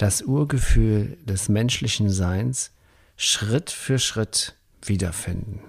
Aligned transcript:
das 0.00 0.22
Urgefühl 0.22 1.18
des 1.26 1.50
menschlichen 1.50 2.08
Seins 2.08 2.72
Schritt 3.16 3.68
für 3.70 3.98
Schritt 3.98 4.56
wiederfinden. 4.82 5.60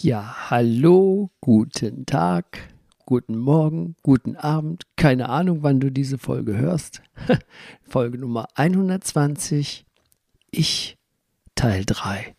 Ja, 0.00 0.48
hallo, 0.48 1.30
guten 1.42 2.06
Tag, 2.06 2.58
guten 3.04 3.36
Morgen, 3.36 3.96
guten 4.02 4.36
Abend. 4.36 4.84
Keine 4.96 5.28
Ahnung, 5.28 5.62
wann 5.62 5.78
du 5.78 5.90
diese 5.92 6.16
Folge 6.16 6.56
hörst. 6.56 7.02
Folge 7.82 8.16
Nummer 8.16 8.48
120, 8.54 9.84
ich 10.50 10.96
Teil 11.54 11.84
3. 11.84 12.34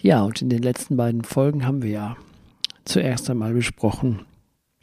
Ja, 0.00 0.22
und 0.22 0.40
in 0.40 0.48
den 0.48 0.62
letzten 0.62 0.96
beiden 0.96 1.24
Folgen 1.24 1.66
haben 1.66 1.82
wir 1.82 1.90
ja 1.90 2.16
zuerst 2.86 3.28
einmal 3.28 3.52
besprochen, 3.52 4.24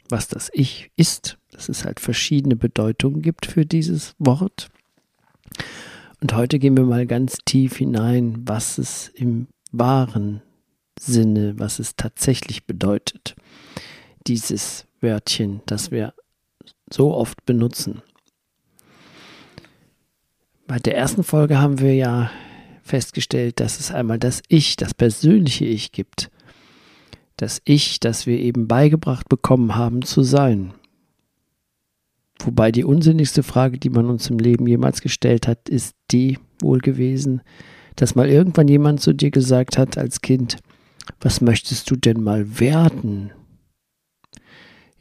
was 0.08 0.28
das 0.28 0.48
Ich 0.52 0.92
ist, 0.94 1.38
dass 1.50 1.68
es 1.68 1.84
halt 1.84 1.98
verschiedene 1.98 2.54
Bedeutungen 2.54 3.20
gibt 3.20 3.46
für 3.46 3.66
dieses 3.66 4.14
Wort. 4.20 4.71
Und 6.22 6.34
heute 6.34 6.60
gehen 6.60 6.76
wir 6.76 6.84
mal 6.84 7.04
ganz 7.04 7.38
tief 7.44 7.78
hinein, 7.78 8.42
was 8.46 8.78
es 8.78 9.08
im 9.08 9.48
wahren 9.72 10.40
Sinne, 10.96 11.58
was 11.58 11.80
es 11.80 11.96
tatsächlich 11.96 12.64
bedeutet. 12.64 13.34
Dieses 14.28 14.86
Wörtchen, 15.00 15.62
das 15.66 15.90
wir 15.90 16.14
so 16.88 17.12
oft 17.12 17.44
benutzen. 17.44 18.02
Bei 20.68 20.78
der 20.78 20.96
ersten 20.96 21.24
Folge 21.24 21.58
haben 21.58 21.80
wir 21.80 21.96
ja 21.96 22.30
festgestellt, 22.84 23.58
dass 23.58 23.80
es 23.80 23.90
einmal 23.90 24.20
das 24.20 24.42
Ich, 24.46 24.76
das 24.76 24.94
persönliche 24.94 25.64
Ich 25.64 25.90
gibt. 25.90 26.30
Das 27.36 27.60
Ich, 27.64 27.98
das 27.98 28.26
wir 28.26 28.38
eben 28.38 28.68
beigebracht 28.68 29.28
bekommen 29.28 29.74
haben 29.74 30.02
zu 30.02 30.22
sein. 30.22 30.72
Wobei 32.44 32.72
die 32.72 32.84
unsinnigste 32.84 33.42
Frage, 33.42 33.78
die 33.78 33.90
man 33.90 34.06
uns 34.06 34.28
im 34.28 34.38
Leben 34.38 34.66
jemals 34.66 35.00
gestellt 35.00 35.46
hat, 35.46 35.68
ist 35.68 35.94
die 36.10 36.38
wohl 36.60 36.78
gewesen, 36.78 37.42
dass 37.96 38.14
mal 38.14 38.28
irgendwann 38.28 38.68
jemand 38.68 39.00
zu 39.00 39.12
dir 39.12 39.30
gesagt 39.30 39.78
hat 39.78 39.98
als 39.98 40.20
Kind, 40.20 40.56
was 41.20 41.40
möchtest 41.40 41.90
du 41.90 41.96
denn 41.96 42.22
mal 42.22 42.58
werden? 42.58 43.32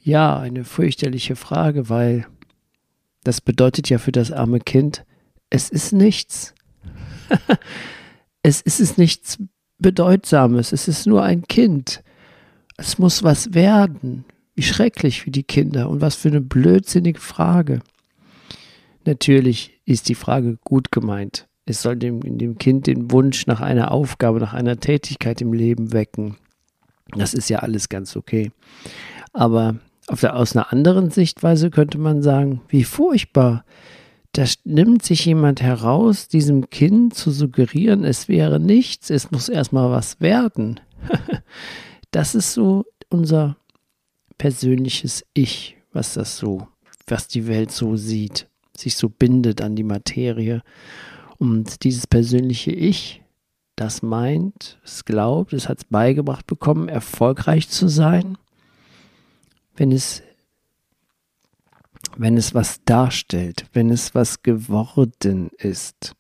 Ja, 0.03 0.39
eine 0.39 0.64
fürchterliche 0.64 1.36
Frage, 1.36 1.89
weil 1.89 2.28
das 3.23 3.42
bedeutet 3.42 3.89
ja 3.89 3.98
für 3.98 4.11
das 4.11 4.31
arme 4.31 4.59
Kind, 4.59 5.05
es 5.50 5.70
ist 5.70 5.94
nichts. 5.94 6.55
es 8.44 8.61
ist 8.61 8.98
nichts 8.98 9.38
Bedeutsames, 9.78 10.72
es 10.72 10.88
ist 10.88 11.05
nur 11.08 11.23
ein 11.23 11.44
Kind. 11.44 12.03
Es 12.78 12.98
muss 12.98 13.23
was 13.23 13.53
werden. 13.53 14.26
Wie 14.56 14.64
schrecklich 14.64 15.22
für 15.22 15.32
die 15.32 15.44
Kinder 15.44 15.89
und 15.89 16.02
was 16.02 16.16
für 16.16 16.30
eine 16.30 16.42
blödsinnige 16.42 17.20
Frage. 17.20 17.82
Natürlich 19.06 19.80
ist 19.86 20.10
die 20.10 20.16
Frage 20.16 20.58
gut 20.64 20.92
gemeint. 20.92 21.48
Es 21.66 21.82
soll 21.82 21.95
dem, 21.95 22.38
dem 22.38 22.58
Kind 22.58 22.88
den 22.88 23.12
Wunsch 23.12 23.48
nach 23.48 23.62
einer 23.62 23.92
Aufgabe, 23.92 24.39
nach 24.39 24.54
einer 24.54 24.80
Tätigkeit 24.80 25.42
im 25.42 25.54
Leben 25.54 25.94
wecken. 25.94 26.38
Das 27.16 27.34
ist 27.34 27.50
ja 27.50 27.60
alles 27.60 27.89
ganz 27.89 28.16
okay. 28.16 28.52
Aber 29.34 29.76
der, 30.22 30.36
aus 30.36 30.56
einer 30.56 30.72
anderen 30.72 31.12
Sichtweise 31.12 31.70
könnte 31.70 31.98
man 31.98 32.22
sagen, 32.22 32.62
wie 32.70 32.83
furchtbar. 32.83 33.64
Da 34.33 34.45
nimmt 34.64 35.04
sich 35.04 35.26
jemand 35.26 35.62
heraus, 35.62 36.30
diesem 36.30 36.70
Kind 36.70 37.16
zu 37.16 37.32
suggerieren, 37.32 38.06
es 38.06 38.30
wäre 38.30 38.62
nichts, 38.62 39.10
es 39.10 39.30
muss 39.30 39.50
erstmal 39.50 39.92
was 39.92 40.22
werden. 40.22 40.80
das 42.12 42.33
ist 42.33 42.54
so 42.54 42.86
unser 43.10 43.58
persönliches 44.41 45.23
Ich, 45.35 45.77
was 45.93 46.15
das 46.15 46.35
so, 46.35 46.67
was 47.05 47.27
die 47.27 47.45
Welt 47.45 47.71
so 47.71 47.95
sieht, 47.95 48.49
sich 48.75 48.95
so 48.95 49.07
bindet 49.07 49.61
an 49.61 49.75
die 49.75 49.83
Materie. 49.83 50.63
Und 51.37 51.83
dieses 51.83 52.07
persönliche 52.07 52.71
Ich, 52.71 53.21
das 53.75 54.02
meint, 54.02 54.79
es 54.83 55.05
glaubt, 55.05 55.53
es 55.53 55.69
hat 55.69 55.77
es 55.77 55.83
beigebracht 55.83 56.47
bekommen, 56.47 56.89
erfolgreich 56.89 57.69
zu 57.69 57.87
sein, 57.87 58.35
wenn 59.75 59.91
es 59.91 60.23
wenn 62.17 62.35
es 62.35 62.55
was 62.55 62.83
darstellt, 62.83 63.67
wenn 63.73 63.91
es 63.91 64.15
was 64.15 64.41
geworden 64.41 65.52
ist. 65.59 66.15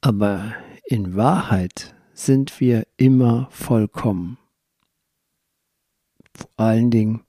Aber 0.00 0.54
in 0.84 1.16
Wahrheit 1.16 1.96
sind 2.14 2.60
wir 2.60 2.86
immer 2.96 3.48
vollkommen. 3.50 4.38
Vor 6.36 6.50
allen 6.56 6.90
Dingen 6.90 7.20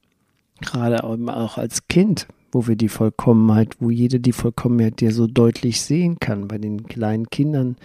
gerade 0.60 1.04
auch 1.04 1.58
als 1.58 1.88
Kind, 1.88 2.26
wo 2.52 2.66
wir 2.66 2.76
die 2.76 2.88
Vollkommenheit, 2.88 3.76
wo 3.80 3.90
jeder 3.90 4.18
die 4.18 4.32
Vollkommenheit 4.32 5.00
dir 5.00 5.12
so 5.12 5.26
deutlich 5.26 5.80
sehen 5.80 6.18
kann. 6.18 6.48
Bei 6.48 6.58
den 6.58 6.86
kleinen 6.86 7.28
Kindern 7.30 7.76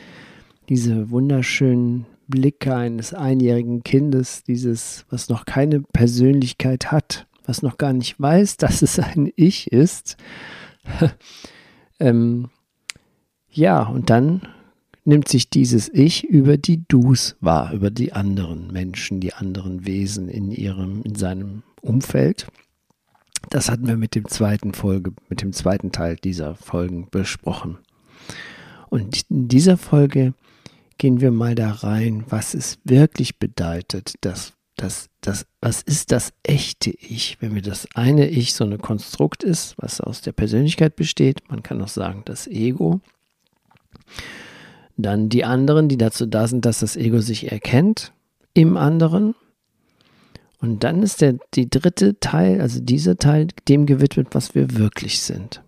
diese 0.69 1.11
wunderschönen 1.11 2.05
Blicke 2.27 2.75
eines 2.75 3.13
einjährigen 3.13 3.83
Kindes, 3.83 4.43
dieses, 4.43 5.05
was 5.09 5.29
noch 5.29 5.45
keine 5.45 5.81
Persönlichkeit 5.81 6.91
hat, 6.91 7.27
was 7.45 7.61
noch 7.61 7.77
gar 7.77 7.93
nicht 7.93 8.19
weiß, 8.19 8.57
dass 8.57 8.81
es 8.81 8.99
ein 8.99 9.31
Ich 9.35 9.71
ist. 9.71 10.17
ähm, 11.99 12.49
ja, 13.49 13.83
und 13.83 14.09
dann 14.09 14.41
nimmt 15.05 15.27
sich 15.27 15.49
dieses 15.49 15.89
Ich 15.89 16.23
über 16.23 16.57
die 16.57 16.83
Dus 16.87 17.35
wahr, 17.41 17.73
über 17.73 17.91
die 17.91 18.13
anderen 18.13 18.71
Menschen, 18.71 19.19
die 19.19 19.33
anderen 19.33 19.85
Wesen 19.85 20.29
in 20.29 20.51
ihrem, 20.51 21.01
in 21.03 21.15
seinem 21.15 21.63
Umfeld. 21.81 22.47
Das 23.49 23.69
hatten 23.69 23.87
wir 23.87 23.97
mit 23.97 24.15
dem 24.15 24.27
zweiten 24.27 24.73
Folge, 24.73 25.11
mit 25.29 25.41
dem 25.41 25.51
zweiten 25.51 25.91
Teil 25.91 26.15
dieser 26.15 26.55
Folgen 26.55 27.07
besprochen. 27.11 27.77
Und 28.89 29.23
in 29.29 29.47
dieser 29.47 29.77
Folge 29.77 30.33
gehen 30.97 31.19
wir 31.19 31.31
mal 31.31 31.55
da 31.55 31.71
rein, 31.71 32.23
was 32.29 32.53
es 32.53 32.77
wirklich 32.83 33.39
bedeutet, 33.39 34.13
dass 34.21 34.53
das, 34.75 35.09
das, 35.21 35.45
was 35.61 35.81
ist 35.81 36.11
das 36.11 36.33
echte 36.43 36.91
Ich? 36.91 37.37
Wenn 37.41 37.53
wir 37.55 37.61
das 37.61 37.87
eine 37.95 38.27
Ich 38.29 38.53
so 38.53 38.63
ein 38.63 38.77
Konstrukt 38.79 39.43
ist, 39.43 39.75
was 39.77 40.01
aus 40.01 40.21
der 40.21 40.31
Persönlichkeit 40.31 40.95
besteht, 40.95 41.49
man 41.49 41.61
kann 41.61 41.81
auch 41.81 41.89
sagen, 41.89 42.23
das 42.25 42.47
Ego. 42.47 43.01
Dann 44.97 45.29
die 45.29 45.43
anderen, 45.43 45.89
die 45.89 45.97
dazu 45.97 46.25
da 46.25 46.47
sind, 46.47 46.65
dass 46.65 46.79
das 46.79 46.95
Ego 46.95 47.19
sich 47.19 47.51
erkennt 47.51 48.13
im 48.53 48.77
anderen. 48.77 49.35
Und 50.59 50.83
dann 50.83 51.03
ist 51.03 51.21
der 51.21 51.37
die 51.55 51.69
dritte 51.69 52.19
Teil, 52.19 52.61
also 52.61 52.79
dieser 52.79 53.17
Teil, 53.17 53.47
dem 53.67 53.85
gewidmet, 53.85 54.29
was 54.31 54.55
wir 54.55 54.77
wirklich 54.77 55.21
sind. 55.21 55.61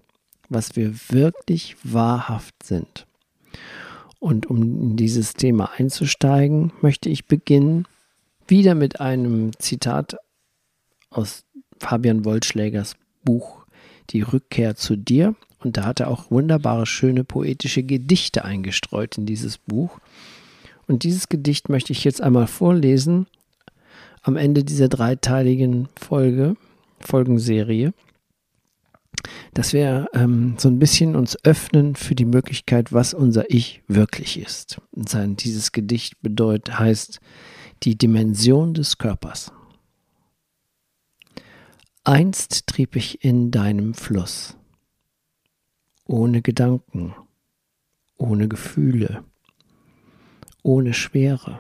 Was 0.47 0.75
wir 0.75 0.93
wirklich 1.09 1.75
wahrhaft 1.83 2.63
sind. 2.63 3.07
Und 4.19 4.49
um 4.49 4.61
in 4.61 4.95
dieses 4.95 5.33
Thema 5.33 5.71
einzusteigen, 5.77 6.71
möchte 6.81 7.09
ich 7.09 7.25
beginnen 7.25 7.87
wieder 8.47 8.75
mit 8.75 8.99
einem 8.99 9.51
Zitat 9.59 10.17
aus 11.09 11.43
Fabian 11.79 12.25
Wollschlägers 12.25 12.95
Buch 13.23 13.65
Die 14.11 14.21
Rückkehr 14.21 14.75
zu 14.75 14.95
dir. 14.95 15.35
Und 15.65 15.77
da 15.77 15.85
hat 15.85 15.99
er 15.99 16.11
auch 16.11 16.29
wunderbare, 16.29 16.85
schöne 16.85 17.23
poetische 17.23 17.81
Gedichte 17.81 18.45
eingestreut 18.45 19.17
in 19.17 19.25
dieses 19.25 19.57
Buch. 19.57 19.97
Und 20.85 21.01
dieses 21.01 21.27
Gedicht 21.27 21.69
möchte 21.69 21.91
ich 21.91 22.03
jetzt 22.03 22.21
einmal 22.21 22.45
vorlesen 22.45 23.25
am 24.21 24.37
Ende 24.37 24.63
dieser 24.63 24.89
dreiteiligen 24.89 25.89
Folge, 25.95 26.55
Folgenserie, 26.99 27.95
dass 29.55 29.73
wir 29.73 30.07
ähm, 30.13 30.53
so 30.59 30.69
ein 30.69 30.77
bisschen 30.77 31.15
uns 31.15 31.35
öffnen 31.43 31.95
für 31.95 32.13
die 32.13 32.25
Möglichkeit, 32.25 32.93
was 32.93 33.15
unser 33.15 33.49
Ich 33.49 33.81
wirklich 33.87 34.39
ist. 34.39 34.79
Und 34.91 35.09
sein, 35.09 35.35
dieses 35.35 35.71
Gedicht 35.71 36.21
bedeutet, 36.21 36.77
heißt 36.77 37.19
die 37.81 37.97
Dimension 37.97 38.75
des 38.75 38.99
Körpers. 38.99 39.51
Einst 42.03 42.67
trieb 42.67 42.95
ich 42.95 43.23
in 43.23 43.49
deinem 43.49 43.95
Fluss 43.95 44.55
ohne 46.05 46.41
Gedanken, 46.41 47.15
ohne 48.17 48.47
Gefühle, 48.47 49.23
ohne 50.63 50.93
Schwere. 50.93 51.59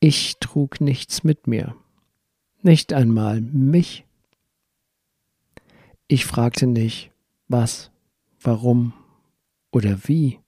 Ich 0.00 0.36
trug 0.38 0.80
nichts 0.80 1.24
mit 1.24 1.46
mir, 1.46 1.76
nicht 2.62 2.92
einmal 2.92 3.40
mich. 3.40 4.04
Ich 6.06 6.26
fragte 6.26 6.66
nicht, 6.66 7.10
was, 7.48 7.90
warum 8.40 8.92
oder 9.70 10.08
wie, 10.08 10.40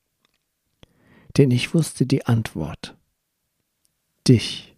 denn 1.36 1.50
ich 1.50 1.74
wusste 1.74 2.06
die 2.06 2.26
Antwort. 2.26 2.96
Dich. 4.28 4.76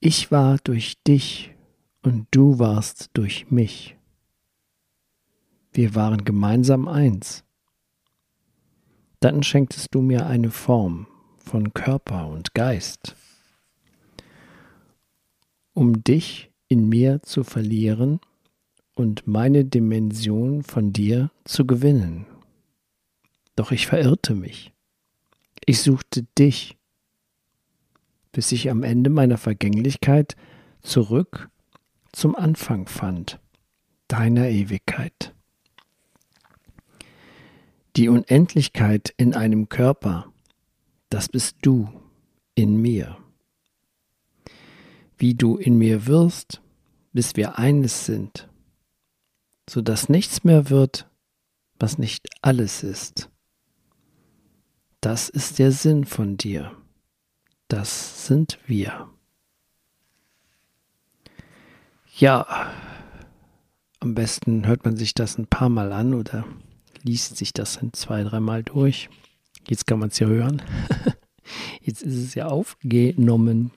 Ich 0.00 0.30
war 0.32 0.58
durch 0.58 1.00
dich 1.02 1.54
und 2.02 2.26
du 2.32 2.58
warst 2.58 3.10
durch 3.12 3.50
mich. 3.50 3.96
Wir 5.72 5.94
waren 5.94 6.24
gemeinsam 6.24 6.86
eins. 6.86 7.44
Dann 9.20 9.42
schenktest 9.42 9.94
du 9.94 10.02
mir 10.02 10.26
eine 10.26 10.50
Form 10.50 11.06
von 11.38 11.72
Körper 11.72 12.28
und 12.28 12.54
Geist. 12.54 13.16
Um 15.72 16.04
dich 16.04 16.50
in 16.68 16.88
mir 16.88 17.22
zu 17.22 17.42
verlieren 17.42 18.20
und 18.94 19.26
meine 19.26 19.64
Dimension 19.64 20.62
von 20.62 20.92
dir 20.92 21.30
zu 21.44 21.66
gewinnen. 21.66 22.26
Doch 23.56 23.72
ich 23.72 23.86
verirrte 23.86 24.34
mich. 24.34 24.72
Ich 25.64 25.80
suchte 25.80 26.24
dich, 26.38 26.76
bis 28.32 28.52
ich 28.52 28.70
am 28.70 28.82
Ende 28.82 29.08
meiner 29.08 29.38
Vergänglichkeit 29.38 30.36
zurück 30.82 31.48
zum 32.12 32.34
Anfang 32.34 32.86
fand, 32.88 33.40
deiner 34.08 34.48
Ewigkeit. 34.48 35.34
Die 37.96 38.08
Unendlichkeit 38.08 39.12
in 39.18 39.34
einem 39.34 39.68
Körper, 39.68 40.32
das 41.10 41.28
bist 41.28 41.56
du 41.60 41.88
in 42.54 42.76
mir. 42.76 43.18
Wie 45.18 45.34
du 45.34 45.58
in 45.58 45.76
mir 45.76 46.06
wirst, 46.06 46.62
bis 47.12 47.36
wir 47.36 47.58
eines 47.58 48.06
sind, 48.06 48.48
so 49.68 49.82
dass 49.82 50.08
nichts 50.08 50.42
mehr 50.42 50.70
wird, 50.70 51.06
was 51.78 51.98
nicht 51.98 52.28
alles 52.40 52.82
ist. 52.82 53.28
Das 55.02 55.28
ist 55.28 55.58
der 55.58 55.72
Sinn 55.72 56.06
von 56.06 56.38
dir. 56.38 56.74
Das 57.68 58.26
sind 58.26 58.58
wir. 58.66 59.10
Ja, 62.16 62.70
am 64.00 64.14
besten 64.14 64.66
hört 64.66 64.84
man 64.84 64.96
sich 64.96 65.12
das 65.12 65.36
ein 65.36 65.46
paar 65.46 65.68
Mal 65.68 65.92
an 65.92 66.14
oder 66.14 66.46
liest 67.02 67.36
sich 67.36 67.52
das 67.52 67.76
in 67.76 67.92
zwei, 67.92 68.22
dreimal 68.24 68.62
durch. 68.62 69.08
Jetzt 69.68 69.86
kann 69.86 69.98
man 69.98 70.08
es 70.08 70.18
ja 70.18 70.26
hören. 70.26 70.62
Jetzt 71.82 72.02
ist 72.02 72.16
es 72.16 72.34
ja 72.34 72.46
aufgenommen. 72.46 73.70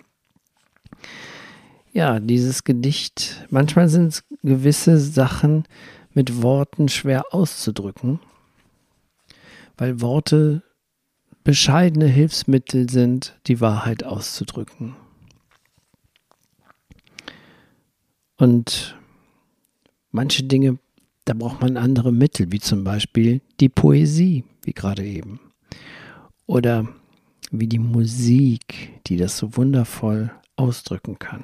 Ja, 1.94 2.20
dieses 2.20 2.64
Gedicht, 2.64 3.46
manchmal 3.50 3.88
sind 3.88 4.24
gewisse 4.44 5.00
Sachen 5.00 5.66
mit 6.14 6.42
Worten 6.42 6.90
schwer 6.90 7.34
auszudrücken, 7.34 8.20
weil 9.78 10.02
Worte 10.02 10.64
bescheidene 11.44 12.08
Hilfsmittel 12.08 12.90
sind, 12.90 13.40
die 13.48 13.62
Wahrheit 13.62 14.04
auszudrücken. 14.04 14.96
Und 18.38 18.98
manche 20.12 20.44
Dinge 20.44 20.80
da 21.26 21.34
braucht 21.34 21.62
man 21.62 21.78
andere 21.78 22.12
Mittel, 22.12 22.52
wie 22.52 22.60
zum 22.60 22.84
Beispiel 22.84 23.42
die 23.60 23.70
Poesie, 23.70 24.44
wie 24.64 24.74
gerade 24.74 25.04
eben. 25.04 25.40
Oder 26.46 26.88
wie 27.52 27.68
die 27.68 27.80
Musik, 27.80 29.02
die 29.08 29.18
das 29.18 29.38
so 29.38 29.58
wundervoll 29.58 30.32
ausdrücken 30.56 31.20
kann. 31.20 31.44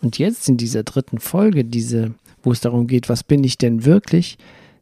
Und 0.00 0.18
jetzt 0.18 0.48
in 0.48 0.56
dieser 0.56 0.84
dritten 0.84 1.18
Folge, 1.18 1.64
diese, 1.64 2.14
wo 2.42 2.52
es 2.52 2.60
darum 2.60 2.86
geht, 2.86 3.08
was 3.08 3.24
bin 3.24 3.42
ich 3.42 3.58
denn 3.58 3.84
wirklich, 3.84 4.38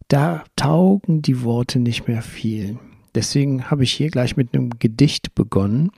da 0.09 0.45
taugen 0.57 1.23
die 1.23 1.43
Worte 1.43 1.79
nicht 1.79 2.07
mehr 2.07 2.23
viel. 2.23 2.79
Deswegen 3.15 3.71
habe 3.71 3.85
ich 3.85 3.93
hier 3.93 4.11
gleich 4.11 4.37
mit 4.37 4.55
einem 4.55 4.71
Gedicht 4.79 5.35
begonnen, 5.35 5.91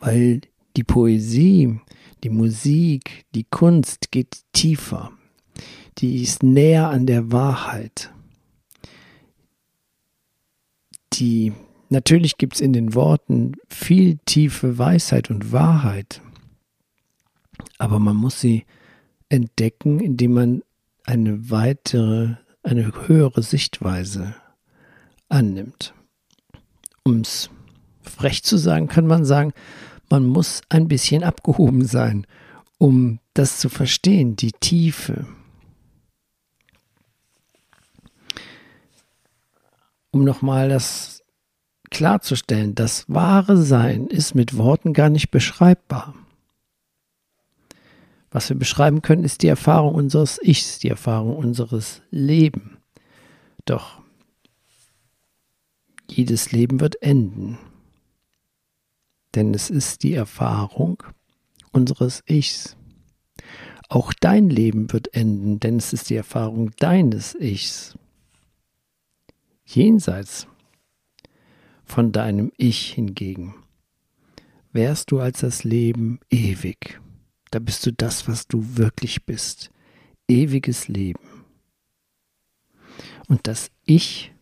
weil 0.00 0.40
die 0.76 0.82
Poesie, 0.82 1.78
die 2.24 2.30
Musik, 2.30 3.26
die 3.34 3.44
Kunst 3.44 4.10
geht 4.10 4.38
tiefer. 4.54 5.12
Die 5.98 6.22
ist 6.22 6.42
näher 6.42 6.88
an 6.88 7.06
der 7.06 7.30
Wahrheit. 7.30 8.10
Die 11.12 11.52
natürlich 11.90 12.38
gibt 12.38 12.54
es 12.54 12.60
in 12.60 12.72
den 12.72 12.94
Worten 12.94 13.52
viel 13.68 14.18
tiefe 14.24 14.78
Weisheit 14.78 15.30
und 15.30 15.52
Wahrheit. 15.52 16.22
Aber 17.78 17.98
man 17.98 18.16
muss 18.16 18.40
sie 18.40 18.64
entdecken, 19.28 20.00
indem 20.00 20.32
man 20.32 20.62
eine 21.04 21.50
weitere, 21.50 22.36
eine 22.62 23.06
höhere 23.06 23.42
Sichtweise 23.42 24.34
annimmt. 25.28 25.92
Um 27.04 27.20
es 27.20 27.50
frech 28.00 28.42
zu 28.42 28.56
sagen, 28.56 28.88
kann 28.88 29.06
man 29.06 29.26
sagen, 29.26 29.52
man 30.08 30.26
muss 30.26 30.62
ein 30.68 30.88
bisschen 30.88 31.24
abgehoben 31.24 31.84
sein, 31.84 32.26
um 32.78 33.18
das 33.34 33.58
zu 33.58 33.68
verstehen, 33.68 34.36
die 34.36 34.52
Tiefe. 34.52 35.26
Um 40.10 40.24
nochmal 40.24 40.68
das 40.68 41.22
klarzustellen, 41.90 42.74
das 42.74 43.04
wahre 43.08 43.56
Sein 43.56 44.06
ist 44.06 44.34
mit 44.34 44.56
Worten 44.56 44.92
gar 44.92 45.08
nicht 45.08 45.30
beschreibbar. 45.30 46.14
Was 48.30 48.48
wir 48.48 48.56
beschreiben 48.56 49.00
können, 49.02 49.24
ist 49.24 49.42
die 49.42 49.48
Erfahrung 49.48 49.94
unseres 49.94 50.40
Ichs, 50.42 50.80
die 50.80 50.88
Erfahrung 50.88 51.36
unseres 51.36 52.02
Lebens. 52.10 52.78
Doch 53.64 54.00
jedes 56.08 56.52
Leben 56.52 56.80
wird 56.80 57.00
enden 57.02 57.58
denn 59.34 59.54
es 59.54 59.70
ist 59.70 60.02
die 60.02 60.14
Erfahrung 60.14 61.02
unseres 61.72 62.22
Ichs. 62.26 62.76
Auch 63.88 64.12
dein 64.12 64.48
Leben 64.48 64.92
wird 64.92 65.14
enden, 65.14 65.60
denn 65.60 65.76
es 65.76 65.92
ist 65.92 66.10
die 66.10 66.16
Erfahrung 66.16 66.70
deines 66.78 67.34
Ichs. 67.34 67.96
Jenseits 69.64 70.46
von 71.84 72.12
deinem 72.12 72.52
Ich 72.56 72.92
hingegen 72.92 73.54
wärst 74.72 75.10
du 75.10 75.20
als 75.20 75.40
das 75.40 75.64
Leben 75.64 76.20
ewig. 76.30 77.00
Da 77.50 77.58
bist 77.60 77.86
du 77.86 77.92
das, 77.92 78.26
was 78.26 78.48
du 78.48 78.76
wirklich 78.76 79.24
bist. 79.24 79.70
Ewiges 80.28 80.88
Leben. 80.88 81.44
Und 83.28 83.46
das 83.46 83.70
Ich, 83.84 84.32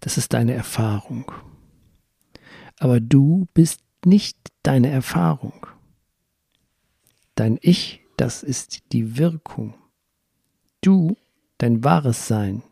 das 0.00 0.18
ist 0.18 0.32
deine 0.32 0.54
Erfahrung. 0.54 1.30
Aber 2.82 2.98
du 2.98 3.46
bist 3.54 3.80
nicht 4.04 4.36
deine 4.64 4.88
Erfahrung. 4.88 5.68
Dein 7.36 7.56
Ich, 7.62 8.00
das 8.16 8.42
ist 8.42 8.82
die 8.90 9.18
Wirkung. 9.18 9.74
Du, 10.80 11.16
dein 11.58 11.84
wahres 11.84 12.26
Sein, 12.26 12.64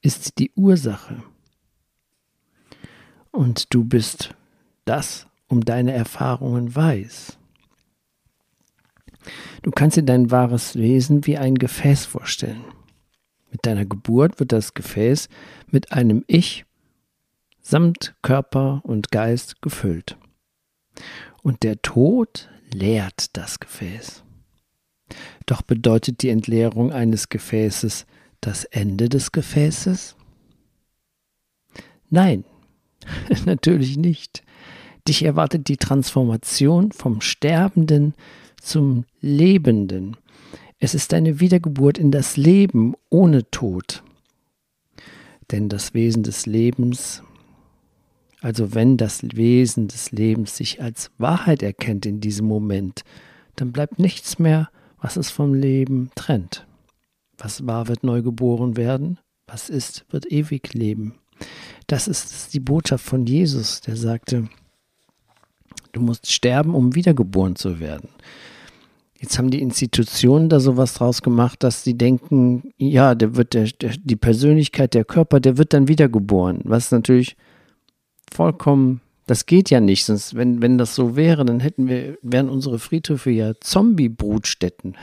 ist 0.00 0.38
die 0.38 0.52
Ursache. 0.54 1.24
Und 3.32 3.74
du 3.74 3.82
bist 3.82 4.32
das, 4.84 5.26
um 5.48 5.64
deine 5.64 5.90
Erfahrungen 5.90 6.76
weiß. 6.76 7.36
Du 9.62 9.72
kannst 9.72 9.96
dir 9.96 10.04
dein 10.04 10.30
wahres 10.30 10.76
Wesen 10.76 11.26
wie 11.26 11.36
ein 11.36 11.56
Gefäß 11.56 12.06
vorstellen. 12.06 12.62
Mit 13.50 13.66
deiner 13.66 13.86
Geburt 13.86 14.38
wird 14.38 14.52
das 14.52 14.74
Gefäß 14.74 15.28
mit 15.66 15.90
einem 15.90 16.22
Ich 16.28 16.64
samt 17.68 18.14
Körper 18.22 18.80
und 18.84 19.10
Geist 19.10 19.60
gefüllt. 19.60 20.16
Und 21.42 21.62
der 21.62 21.82
Tod 21.82 22.48
leert 22.72 23.36
das 23.36 23.60
Gefäß. 23.60 24.24
Doch 25.44 25.60
bedeutet 25.60 26.22
die 26.22 26.30
Entleerung 26.30 26.92
eines 26.92 27.28
Gefäßes 27.28 28.06
das 28.40 28.64
Ende 28.64 29.10
des 29.10 29.32
Gefäßes? 29.32 30.16
Nein, 32.08 32.44
natürlich 33.44 33.98
nicht. 33.98 34.44
Dich 35.06 35.22
erwartet 35.22 35.68
die 35.68 35.76
Transformation 35.76 36.90
vom 36.90 37.20
Sterbenden 37.20 38.14
zum 38.62 39.04
Lebenden. 39.20 40.16
Es 40.78 40.94
ist 40.94 41.12
eine 41.12 41.38
Wiedergeburt 41.38 41.98
in 41.98 42.12
das 42.12 42.38
Leben 42.38 42.94
ohne 43.10 43.50
Tod. 43.50 44.02
Denn 45.50 45.68
das 45.68 45.92
Wesen 45.92 46.22
des 46.22 46.46
Lebens 46.46 47.22
also 48.40 48.74
wenn 48.74 48.96
das 48.96 49.22
Wesen 49.34 49.88
des 49.88 50.12
Lebens 50.12 50.56
sich 50.56 50.80
als 50.80 51.10
Wahrheit 51.18 51.62
erkennt 51.62 52.06
in 52.06 52.20
diesem 52.20 52.46
Moment, 52.46 53.02
dann 53.56 53.72
bleibt 53.72 53.98
nichts 53.98 54.38
mehr, 54.38 54.68
was 55.00 55.16
es 55.16 55.30
vom 55.30 55.54
Leben 55.54 56.10
trennt. 56.14 56.66
Was 57.36 57.66
war, 57.66 57.88
wird 57.88 58.04
neu 58.04 58.22
geboren 58.22 58.76
werden, 58.76 59.18
was 59.46 59.68
ist, 59.68 60.04
wird 60.10 60.30
ewig 60.30 60.74
leben. 60.74 61.14
Das 61.86 62.08
ist 62.08 62.52
die 62.54 62.60
Botschaft 62.60 63.04
von 63.04 63.26
Jesus, 63.26 63.80
der 63.80 63.96
sagte, 63.96 64.48
du 65.92 66.00
musst 66.00 66.30
sterben, 66.30 66.74
um 66.74 66.94
wiedergeboren 66.94 67.56
zu 67.56 67.80
werden. 67.80 68.08
Jetzt 69.20 69.36
haben 69.38 69.50
die 69.50 69.62
Institutionen 69.62 70.48
da 70.48 70.60
sowas 70.60 70.94
draus 70.94 71.22
gemacht, 71.22 71.64
dass 71.64 71.82
sie 71.82 71.98
denken, 71.98 72.72
ja, 72.76 73.16
der 73.16 73.34
wird 73.34 73.54
der, 73.54 73.64
der, 73.64 73.94
die 73.96 74.16
Persönlichkeit, 74.16 74.94
der 74.94 75.04
Körper, 75.04 75.40
der 75.40 75.58
wird 75.58 75.72
dann 75.72 75.88
wiedergeboren. 75.88 76.60
Was 76.64 76.92
natürlich 76.92 77.36
vollkommen, 78.32 79.00
das 79.28 79.44
geht 79.44 79.68
ja 79.68 79.80
nicht. 79.80 80.06
Sonst, 80.06 80.34
wenn, 80.34 80.62
wenn 80.62 80.78
das 80.78 80.94
so 80.94 81.14
wäre, 81.14 81.44
dann 81.44 81.60
hätten 81.60 81.86
wir, 81.86 82.16
wären 82.22 82.48
unsere 82.48 82.78
Friedhöfe 82.78 83.30
ja 83.30 83.52
Zombie-Brutstätten. 83.60 84.96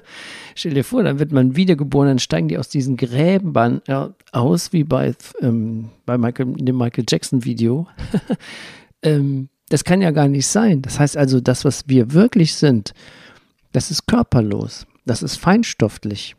Stell 0.54 0.74
dir 0.74 0.82
vor, 0.84 1.02
dann 1.02 1.18
wird 1.18 1.30
man 1.30 1.56
wiedergeboren, 1.56 2.08
dann 2.08 2.18
steigen 2.18 2.48
die 2.48 2.56
aus 2.56 2.70
diesen 2.70 2.96
Gräben 2.96 3.82
ja, 3.86 4.14
aus, 4.32 4.72
wie 4.72 4.84
bei, 4.84 5.14
ähm, 5.42 5.90
bei 6.06 6.16
Michael, 6.16 6.54
dem 6.54 6.78
Michael 6.78 7.04
Jackson-Video. 7.06 7.86
ähm, 9.02 9.50
das 9.68 9.84
kann 9.84 10.00
ja 10.00 10.10
gar 10.10 10.28
nicht 10.28 10.46
sein. 10.46 10.80
Das 10.80 10.98
heißt 10.98 11.18
also, 11.18 11.40
das, 11.40 11.66
was 11.66 11.84
wir 11.86 12.14
wirklich 12.14 12.54
sind, 12.54 12.94
das 13.72 13.90
ist 13.90 14.06
körperlos, 14.06 14.86
das 15.04 15.22
ist 15.22 15.36
feinstofflich 15.36 16.34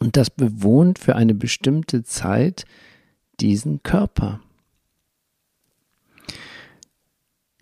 und 0.00 0.18
das 0.18 0.28
bewohnt 0.28 0.98
für 0.98 1.16
eine 1.16 1.34
bestimmte 1.34 2.02
Zeit 2.02 2.64
diesen 3.40 3.82
Körper. 3.82 4.40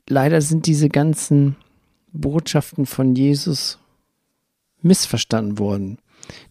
Leider 0.09 0.41
sind 0.41 0.67
diese 0.67 0.89
ganzen 0.89 1.57
Botschaften 2.13 2.87
von 2.87 3.15
Jesus 3.15 3.79
missverstanden 4.81 5.59
worden. 5.59 5.99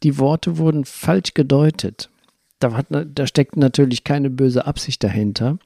Die 0.04 0.18
Worte 0.18 0.58
wurden 0.58 0.86
falsch 0.86 1.34
gedeutet. 1.34 2.10
Da, 2.60 2.74
hat, 2.74 2.88
da 2.90 3.28
steckt 3.28 3.58
natürlich 3.58 4.04
keine 4.04 4.30
böse 4.30 4.66
Absicht 4.66 5.04
dahinter. 5.04 5.60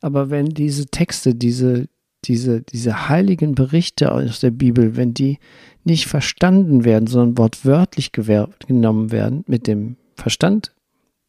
Aber 0.00 0.30
wenn 0.30 0.46
diese 0.46 0.86
Texte, 0.86 1.34
diese, 1.34 1.88
diese, 2.24 2.62
diese 2.62 3.08
heiligen 3.08 3.54
Berichte 3.54 4.12
aus 4.12 4.40
der 4.40 4.50
Bibel, 4.50 4.96
wenn 4.96 5.14
die 5.14 5.38
nicht 5.84 6.06
verstanden 6.06 6.84
werden, 6.84 7.06
sondern 7.06 7.38
wortwörtlich 7.38 8.12
genommen 8.12 9.12
werden, 9.12 9.44
mit 9.46 9.66
dem 9.66 9.96
Verstand 10.14 10.72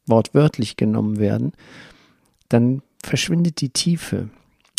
wortwörtlich 0.05 0.77
genommen 0.77 1.19
werden, 1.19 1.53
dann 2.49 2.81
verschwindet 3.03 3.61
die 3.61 3.69
Tiefe. 3.69 4.29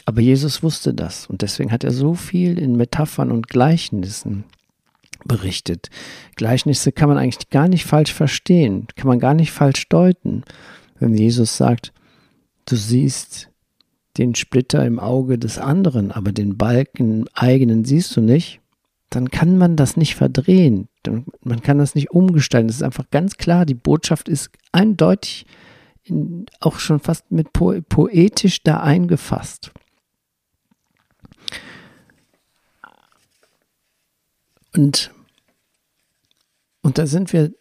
Aber 0.05 0.21
Jesus 0.21 0.63
wusste 0.63 0.95
das 0.95 1.27
und 1.27 1.43
deswegen 1.43 1.71
hat 1.73 1.85
er 1.85 1.93
so 1.93 2.15
viel 2.15 2.59
in 2.59 2.77
Metaphern 2.77 3.31
und 3.31 3.49
Gleichnissen 3.49 4.45
berichtet. 5.25 5.89
Gleichnisse 6.37 6.93
kann 6.93 7.09
man 7.09 7.19
eigentlich 7.19 7.51
gar 7.51 7.69
nicht 7.69 7.85
falsch 7.85 8.13
verstehen, 8.13 8.87
kann 8.97 9.07
man 9.07 9.21
gar 9.21 9.35
nicht 9.35 9.53
falsch 9.53 9.89
deuten. 9.89 10.43
Wenn 10.99 11.15
Jesus 11.15 11.57
sagt, 11.57 11.93
du 12.67 12.77
siehst 12.77 13.49
den 14.19 14.35
Splitter 14.35 14.85
im 14.85 14.99
Auge 14.99 15.39
des 15.39 15.59
anderen, 15.59 16.13
aber 16.13 16.33
den 16.33 16.59
Balken 16.59 17.27
eigenen 17.35 17.85
siehst 17.85 18.17
du 18.17 18.21
nicht, 18.21 18.61
dann 19.11 19.31
kann 19.31 19.59
man 19.59 19.77
das 19.77 19.97
nicht 19.97 20.15
verdrehen. 20.15 20.89
Man 21.43 21.63
kann 21.63 21.79
das 21.79 21.95
nicht 21.95 22.11
umgestalten. 22.11 22.69
Es 22.69 22.77
ist 22.77 22.83
einfach 22.83 23.11
ganz 23.11 23.37
klar, 23.37 23.67
die 23.67 23.75
Botschaft 23.75 24.29
ist 24.29 24.51
eindeutig 24.73 25.47
in, 26.05 26.47
auch 26.61 26.79
schon 26.79 26.99
fast 26.99 27.31
mit 27.31 27.53
po 27.53 27.75
poetisch 27.89 28.63
da 28.63 28.81
eingefasst. 28.81 29.73
Und, 34.75 35.11
und 36.83 36.99
da 36.99 37.07
sind 37.07 37.33
wir 37.33 37.53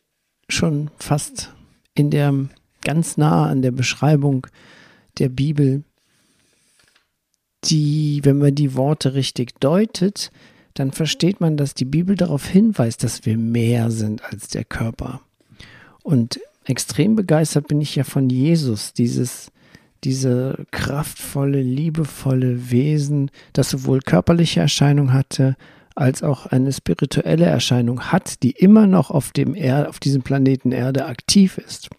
schon 0.50 0.91
fast 0.98 1.53
in 1.94 2.10
der 2.10 2.34
ganz 2.84 3.18
nah 3.18 3.48
an 3.48 3.62
der 3.62 3.72
Beschreibung 3.72 4.48
der 5.18 5.30
Bibel, 5.30 5.84
die, 7.65 8.22
wenn 8.24 8.39
man 8.39 8.56
die 8.56 8.75
Worte 8.75 9.13
richtig 9.13 9.60
deutet, 9.60 10.32
dann 10.74 10.91
versteht 10.91 11.41
man, 11.41 11.58
dass 11.58 11.74
die 11.74 11.86
Bibel 11.86 12.15
darauf 12.15 12.48
hinweist, 12.48 13.03
dass 13.03 13.25
wir 13.25 13.38
mehr 13.38 13.91
sind 13.91 14.24
als 14.24 14.48
der 14.48 14.63
Körper. 14.63 15.22
Und 16.01 16.39
extrem 16.65 17.15
begeistert 17.15 17.68
bin 17.68 17.82
ich 17.82 17.96
ja 17.96 18.03
von 18.03 18.30
Jesus, 18.30 18.94
dieses, 18.94 19.51
diese 20.03 20.65
kraftvolle, 20.72 21.62
liebevolle 21.62 22.72
Wesen, 22.72 23.30
das 23.53 23.70
sowohl 23.70 24.00
körperliche 24.00 24.62
Erscheinung 24.62 25.13
hatte, 25.13 25.56
als 25.95 26.24
auch 26.24 26.45
eine 26.45 26.71
spirituelle 26.71 27.45
Erscheinung 27.45 28.12
hat, 28.12 28.43
die 28.43 28.51
immer 28.51 28.88
noch 28.88 29.12
auf, 29.12 29.31
dem 29.31 29.55
er 29.55 29.89
auf 29.89 30.00
diesem 30.00 30.21
Planeten 30.21 30.71
Erde 30.71 31.05
aktiv 31.05 31.57
ist. 31.57 31.89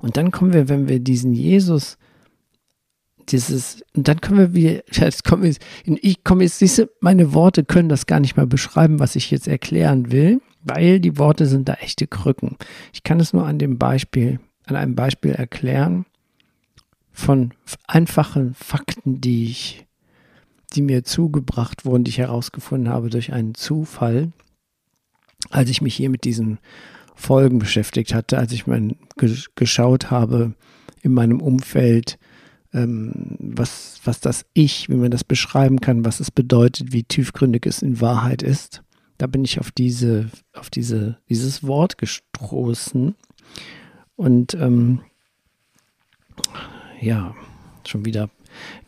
Und 0.00 0.16
dann 0.16 0.30
kommen 0.30 0.52
wir, 0.52 0.68
wenn 0.68 0.88
wir 0.88 1.00
diesen 1.00 1.32
Jesus 1.32 1.96
dieses, 3.28 3.82
und 3.94 4.08
dann 4.08 4.20
können 4.20 4.54
wir 4.54 4.82
jetzt 4.92 5.24
kommen 5.24 5.42
wir, 5.42 5.54
ich 5.84 6.24
komme 6.24 6.44
jetzt, 6.44 6.58
siehst 6.58 6.78
du, 6.78 6.90
meine 7.00 7.34
Worte 7.34 7.64
können 7.64 7.88
das 7.88 8.06
gar 8.06 8.20
nicht 8.20 8.36
mal 8.36 8.46
beschreiben, 8.46 8.98
was 8.98 9.16
ich 9.16 9.30
jetzt 9.30 9.48
erklären 9.48 10.12
will, 10.12 10.40
weil 10.62 11.00
die 11.00 11.18
Worte 11.18 11.46
sind 11.46 11.68
da 11.68 11.74
echte 11.74 12.06
Krücken. 12.06 12.56
Ich 12.92 13.02
kann 13.02 13.20
es 13.20 13.32
nur 13.32 13.46
an 13.46 13.58
dem 13.58 13.78
Beispiel, 13.78 14.40
an 14.66 14.76
einem 14.76 14.94
Beispiel 14.94 15.32
erklären 15.32 16.06
von 17.10 17.52
einfachen 17.86 18.54
Fakten, 18.54 19.20
die 19.20 19.44
ich, 19.46 19.86
die 20.72 20.82
mir 20.82 21.04
zugebracht 21.04 21.84
wurden, 21.84 22.04
die 22.04 22.10
ich 22.10 22.18
herausgefunden 22.18 22.88
habe 22.88 23.10
durch 23.10 23.32
einen 23.32 23.54
Zufall, 23.54 24.32
als 25.50 25.70
ich 25.70 25.82
mich 25.82 25.94
hier 25.94 26.10
mit 26.10 26.24
diesen 26.24 26.58
Folgen 27.14 27.58
beschäftigt 27.58 28.14
hatte, 28.14 28.38
als 28.38 28.52
ich 28.52 28.66
mal 28.66 28.96
geschaut 29.54 30.10
habe 30.10 30.54
in 31.02 31.12
meinem 31.12 31.40
Umfeld, 31.40 32.18
ähm, 32.72 33.36
was, 33.38 34.00
was 34.04 34.20
das 34.20 34.46
Ich, 34.54 34.88
wie 34.88 34.96
man 34.96 35.10
das 35.10 35.24
beschreiben 35.24 35.80
kann, 35.80 36.04
was 36.04 36.20
es 36.20 36.30
bedeutet, 36.30 36.92
wie 36.92 37.04
tiefgründig 37.04 37.66
es 37.66 37.82
in 37.82 38.00
Wahrheit 38.00 38.42
ist. 38.42 38.82
Da 39.18 39.26
bin 39.26 39.44
ich 39.44 39.60
auf 39.60 39.70
diese, 39.70 40.30
auf 40.54 40.70
diese, 40.70 41.18
dieses 41.28 41.64
Wort 41.66 41.98
gestoßen. 41.98 43.14
Und 44.16 44.54
ähm, 44.54 45.00
ja, 47.00 47.34
schon 47.86 48.04
wieder 48.04 48.30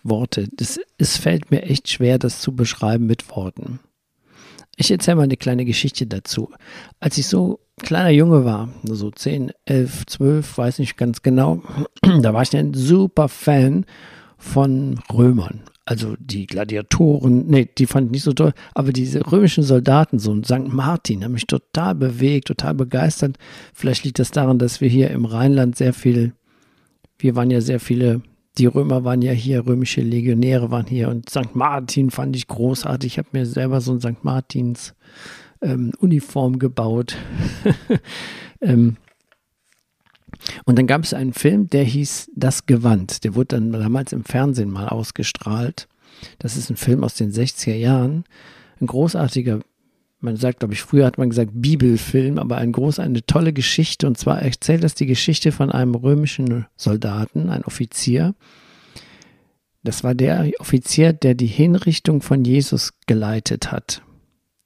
Worte. 0.03 0.49
Das, 0.53 0.79
es 0.99 1.17
fällt 1.17 1.51
mir 1.51 1.63
echt 1.63 1.89
schwer, 1.89 2.19
das 2.19 2.41
zu 2.41 2.55
beschreiben 2.55 3.07
mit 3.07 3.29
Worten. 3.31 3.81
Ich 4.77 4.91
erzähle 4.91 5.17
mal 5.17 5.23
eine 5.23 5.37
kleine 5.37 5.65
Geschichte 5.65 6.07
dazu. 6.07 6.51
Als 7.01 7.17
ich 7.19 7.27
so 7.27 7.61
kleiner 7.81 8.11
Junge 8.11 8.45
war, 8.45 8.69
so 8.85 9.11
10, 9.11 9.53
11, 9.67 10.07
12, 10.07 10.59
weiß 10.59 10.79
nicht 10.79 10.97
ganz 10.97 11.23
genau, 11.23 11.63
da 12.21 12.35
war 12.35 12.43
ich 12.43 12.57
ein 12.57 12.75
super 12.75 13.29
Fan 13.29 13.85
von 14.37 15.01
Römern. 15.13 15.63
Also 15.87 16.17
die 16.19 16.47
Gladiatoren, 16.47 17.47
nee, 17.47 17.69
die 17.77 17.87
fand 17.87 18.07
ich 18.07 18.13
nicht 18.13 18.23
so 18.23 18.33
toll, 18.33 18.55
aber 18.73 18.91
diese 18.91 19.31
römischen 19.31 19.63
Soldaten, 19.63 20.19
so 20.19 20.33
ein 20.33 20.43
St. 20.43 20.69
Martin, 20.69 21.23
haben 21.23 21.33
mich 21.33 21.47
total 21.47 21.95
bewegt, 21.95 22.49
total 22.49 22.75
begeistert. 22.75 23.37
Vielleicht 23.75 24.05
liegt 24.05 24.19
das 24.19 24.31
daran, 24.31 24.59
dass 24.59 24.81
wir 24.81 24.89
hier 24.89 25.11
im 25.11 25.27
Rheinland 25.27 25.77
sehr 25.77 25.93
viel, 25.93 26.33
wir 27.19 27.37
waren 27.37 27.51
ja 27.51 27.61
sehr 27.61 27.81
viele, 27.81 28.23
die 28.59 28.67
Römer 28.67 29.05
waren 29.05 29.23
ja 29.23 29.33
hier, 29.33 29.67
römische 29.67 30.01
Legionäre 30.01 30.71
waren 30.71 30.87
hier 30.87 31.09
und 31.09 31.29
St. 31.29 31.55
Martin 31.55 32.11
fand 32.11 32.37
ich 32.37 32.47
großartig. 32.47 33.13
Ich 33.13 33.19
habe 33.19 33.29
mir 33.33 33.47
selber 33.47 33.81
so 33.81 33.93
ein 33.93 34.01
St. 34.01 34.23
Martins 34.23 34.95
ähm, 35.61 35.93
Uniform 35.99 36.59
gebaut. 36.59 37.17
ähm, 38.61 38.97
und 40.65 40.79
dann 40.79 40.87
gab 40.87 41.03
es 41.03 41.15
einen 41.15 41.33
Film, 41.33 41.69
der 41.69 41.85
hieß 41.85 42.31
Das 42.35 42.67
Gewand. 42.67 43.25
Der 43.25 43.35
wurde 43.35 43.57
dann 43.57 43.73
damals 43.73 44.13
im 44.13 44.25
Fernsehen 44.25 44.71
mal 44.71 44.89
ausgestrahlt. 44.89 45.89
Das 46.39 46.57
ist 46.57 46.71
ein 46.71 46.77
Film 46.77 47.03
aus 47.03 47.15
den 47.15 47.33
60er 47.33 47.75
Jahren. 47.75 48.25
Ein 48.81 48.87
großartiger, 48.87 49.61
man 50.25 50.37
sagt, 50.37 50.61
glaube 50.61 50.75
ich, 50.75 50.83
früher 50.83 51.07
hat 51.07 51.19
man 51.19 51.29
gesagt 51.29 51.51
Bibelfilm, 51.55 52.39
aber 52.39 52.57
ein 52.57 52.73
groß, 52.73 52.99
eine 52.99 53.25
tolle 53.25 53.53
Geschichte. 53.53 54.07
Und 54.07 54.19
zwar 54.19 54.41
erzählt 54.43 54.83
das 54.83 54.95
die 54.95 55.07
Geschichte 55.07 55.53
von 55.53 55.71
einem 55.71 55.95
römischen 55.95 56.67
Soldaten, 56.77 57.51
ein 57.51 57.65
Offizier. 57.65 58.35
Das 59.85 60.03
war 60.03 60.15
der 60.15 60.51
Offizier, 60.59 61.13
der 61.13 61.35
die 61.35 61.47
Hinrichtung 61.47 62.23
von 62.23 62.45
Jesus 62.45 62.95
geleitet 63.07 63.71
hat. 63.71 64.03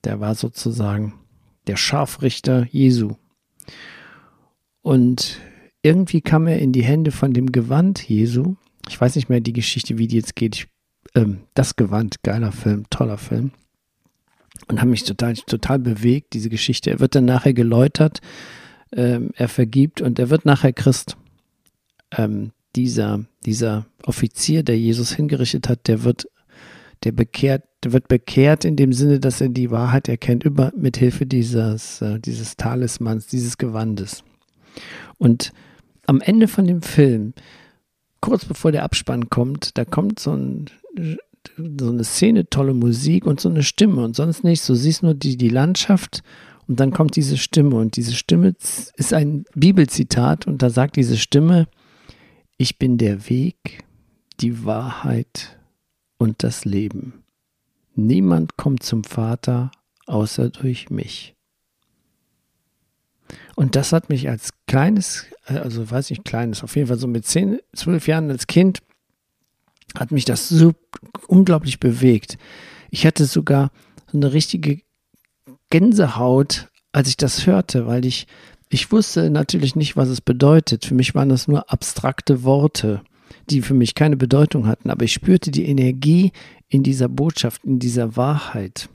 Der 0.05 0.21
war 0.21 0.37
sozusagen 0.37 1.15
der 1.67 1.77
Scharfrichter 1.77 2.67
Jesu. 2.71 3.17
Und 4.81 5.41
irgendwie 5.83 6.21
kam 6.21 6.47
er 6.47 6.61
in 6.61 6.73
die 6.73 6.85
Hände 6.85 7.11
von 7.11 7.33
dem 7.33 7.51
Gewand 7.51 8.09
Jesu. 8.09 8.55
Ich 8.89 9.01
weiß 9.01 9.17
nicht 9.17 9.29
mehr 9.29 9.41
die 9.41 9.53
Geschichte, 9.53 9.99
wie 9.99 10.07
die 10.07 10.17
jetzt 10.17 10.37
geht. 10.37 10.55
Ich, 10.55 10.67
ähm, 11.15 11.41
das 11.55 11.75
Gewand, 11.75 12.23
geiler 12.23 12.53
Film, 12.53 12.85
toller 12.91 13.19
Film. 13.19 13.51
Und 14.67 14.81
hat 14.81 14.89
mich 14.89 15.05
total, 15.05 15.35
total 15.35 15.79
bewegt, 15.79 16.35
diese 16.35 16.51
Geschichte. 16.51 16.91
Er 16.91 17.01
wird 17.01 17.15
dann 17.15 17.25
nachher 17.25 17.55
geläutert, 17.55 18.21
ähm, 18.93 19.31
er 19.35 19.49
vergibt 19.49 20.01
und 20.01 20.19
er 20.19 20.31
wird 20.31 20.45
nachher 20.45 20.73
Christ. 20.73 21.17
Ähm, 22.17 22.53
dieser, 22.77 23.25
dieser 23.47 23.87
Offizier, 24.05 24.63
der 24.63 24.79
Jesus 24.79 25.13
hingerichtet 25.13 25.69
hat, 25.69 25.89
der 25.89 26.05
wird 26.05 26.29
der 27.05 27.13
bekehrt, 27.13 27.63
der 27.85 27.93
wird 27.93 28.09
bekehrt 28.09 28.65
in 28.65 28.75
dem 28.75 28.93
Sinne, 28.93 29.21
dass 29.21 29.41
er 29.41 29.49
die 29.49 29.71
Wahrheit 29.71 30.09
erkennt 30.09 30.43
über 30.43 30.73
mit 30.77 30.97
Hilfe 30.97 31.27
dieses 31.27 32.03
äh, 32.03 32.19
dieses 32.19 32.57
Talismans, 32.57 33.27
dieses 33.27 33.57
Gewandes. 33.57 34.25
Und 35.17 35.53
am 36.07 36.21
Ende 36.21 36.49
von 36.49 36.67
dem 36.67 36.83
Film, 36.83 37.35
kurz 38.21 38.45
bevor 38.45 38.73
der 38.73 38.83
Abspann 38.83 39.31
kommt, 39.31 39.79
da 39.79 39.85
kommt 39.85 40.19
so 40.19 40.33
ein 40.33 40.67
so 41.57 41.89
eine 41.89 42.05
Szene, 42.05 42.49
tolle 42.49 42.75
Musik 42.75 43.27
und 43.27 43.41
so 43.41 43.49
eine 43.49 43.63
Stimme 43.63 44.05
und 44.05 44.17
sonst 44.17 44.45
nichts. 44.45 44.67
Du 44.67 44.75
siehst 44.75 45.03
nur 45.03 45.15
die, 45.15 45.37
die 45.37 45.49
Landschaft 45.49 46.23
und 46.67 46.81
dann 46.81 46.93
kommt 46.93 47.17
diese 47.17 47.37
Stimme 47.37 47.77
und 47.77 47.97
diese 47.97 48.15
Stimme 48.15 48.55
ist 48.97 49.15
ein 49.15 49.45
Bibelzitat 49.55 50.47
und 50.47 50.63
da 50.63 50.71
sagt 50.71 50.97
diese 50.97 51.17
Stimme, 51.17 51.67
ich 52.57 52.79
bin 52.79 52.99
der 52.99 53.29
Weg, 53.29 53.85
die 54.41 54.65
Wahrheit 54.65 55.59
und 56.19 56.43
das 56.43 56.65
Leben. 56.65 57.25
Niemand 57.95 58.57
kommt 58.57 58.83
zum 58.83 59.05
Vater 59.05 59.71
außer 60.07 60.51
durch 60.51 60.91
mich. 60.91 61.35
Und 63.57 63.77
das 63.77 63.93
hat 63.93 64.09
mich 64.09 64.29
als 64.29 64.51
kleines, 64.67 65.27
also 65.45 65.91
weiß 65.91 66.11
nicht, 66.11 66.25
kleines, 66.25 66.63
auf 66.63 66.77
jeden 66.77 66.89
Fall 66.89 66.99
so 66.99 67.07
mit 67.07 67.27
zehn, 67.27 67.59
zwölf 67.75 68.07
Jahren 68.07 68.31
als 68.31 68.47
Kind, 68.47 68.81
hat 69.97 70.11
mich 70.11 70.25
das 70.25 70.49
so 70.49 70.75
unglaublich 71.27 71.81
bewegt. 71.81 72.39
Ich 72.91 73.07
hatte 73.07 73.25
sogar 73.25 73.71
so 74.11 74.19
eine 74.19 74.33
richtige 74.33 74.81
Gänsehaut, 75.71 76.69
als 76.93 77.09
ich 77.09 77.17
das 77.17 77.47
hörte, 77.47 77.87
weil 77.87 78.05
ich, 78.05 78.27
ich 78.71 78.91
wusste 78.91 79.31
natürlich 79.31 79.77
nicht, 79.77 79.97
was 79.97 80.09
es 80.09 80.21
bedeutet. 80.21 80.87
Für 80.87 80.95
mich 80.95 81.15
waren 81.15 81.29
das 81.29 81.49
nur 81.49 81.71
abstrakte 81.71 82.43
Worte, 82.43 83.03
die 83.51 83.63
für 83.63 83.75
mich 83.75 83.95
keine 83.95 84.17
Bedeutung 84.17 84.67
hatten, 84.67 84.91
aber 84.91 85.05
ich 85.05 85.13
spürte 85.13 85.51
die 85.51 85.67
Energie 85.67 86.33
in 86.69 86.83
dieser 86.83 87.09
Botschaft, 87.09 87.65
in 87.65 87.79
dieser 87.79 88.17
Wahrheit. 88.17 88.89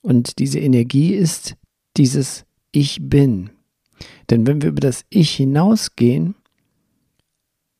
Und 0.00 0.38
diese 0.38 0.58
Energie 0.58 1.14
ist 1.14 1.56
dieses 1.96 2.44
Ich 2.72 2.98
bin. 3.00 3.50
Denn 4.30 4.46
wenn 4.46 4.62
wir 4.62 4.70
über 4.70 4.80
das 4.80 5.04
Ich 5.10 5.30
hinausgehen, 5.30 6.34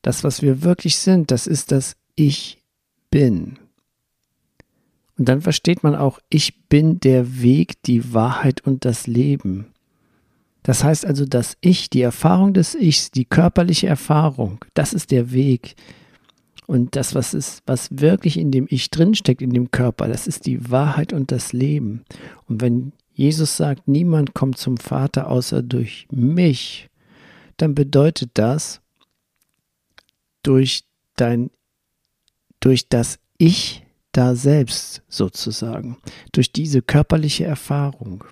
das, 0.02 0.24
was 0.24 0.42
wir 0.42 0.62
wirklich 0.62 0.98
sind, 0.98 1.30
das 1.30 1.46
ist 1.46 1.72
das 1.72 1.96
Ich 2.14 2.58
bin. 3.10 3.58
Und 5.18 5.28
dann 5.28 5.40
versteht 5.40 5.82
man 5.82 5.94
auch, 5.94 6.18
ich 6.30 6.66
bin 6.68 6.98
der 7.00 7.42
Weg, 7.42 7.82
die 7.82 8.12
Wahrheit 8.12 8.62
und 8.66 8.84
das 8.84 9.06
Leben. 9.06 9.66
Das 10.62 10.84
heißt 10.84 11.04
also, 11.06 11.26
das 11.26 11.56
Ich, 11.60 11.90
die 11.90 12.02
Erfahrung 12.02 12.54
des 12.54 12.74
Ichs, 12.74 13.10
die 13.10 13.24
körperliche 13.24 13.88
Erfahrung, 13.88 14.64
das 14.74 14.92
ist 14.92 15.10
der 15.10 15.32
Weg. 15.32 15.74
Und 16.66 16.96
das, 16.96 17.14
was 17.14 17.34
ist, 17.34 17.62
was 17.66 17.88
wirklich 17.90 18.38
in 18.38 18.50
dem 18.50 18.66
Ich 18.70 18.90
drinsteckt, 18.90 19.42
in 19.42 19.50
dem 19.50 19.70
Körper, 19.70 20.08
das 20.08 20.26
ist 20.26 20.46
die 20.46 20.70
Wahrheit 20.70 21.12
und 21.12 21.32
das 21.32 21.52
Leben. 21.52 22.04
Und 22.46 22.60
wenn 22.60 22.92
Jesus 23.12 23.56
sagt, 23.56 23.88
niemand 23.88 24.34
kommt 24.34 24.56
zum 24.56 24.76
Vater 24.76 25.28
außer 25.28 25.62
durch 25.62 26.06
mich, 26.10 26.88
dann 27.56 27.74
bedeutet 27.74 28.30
das, 28.34 28.80
durch 30.42 30.84
dein, 31.16 31.50
durch 32.62 32.88
das 32.88 33.18
Ich 33.36 33.84
da 34.12 34.34
selbst 34.34 35.02
sozusagen, 35.08 35.98
durch 36.32 36.50
diese 36.50 36.80
körperliche 36.80 37.44
Erfahrung. 37.44 38.24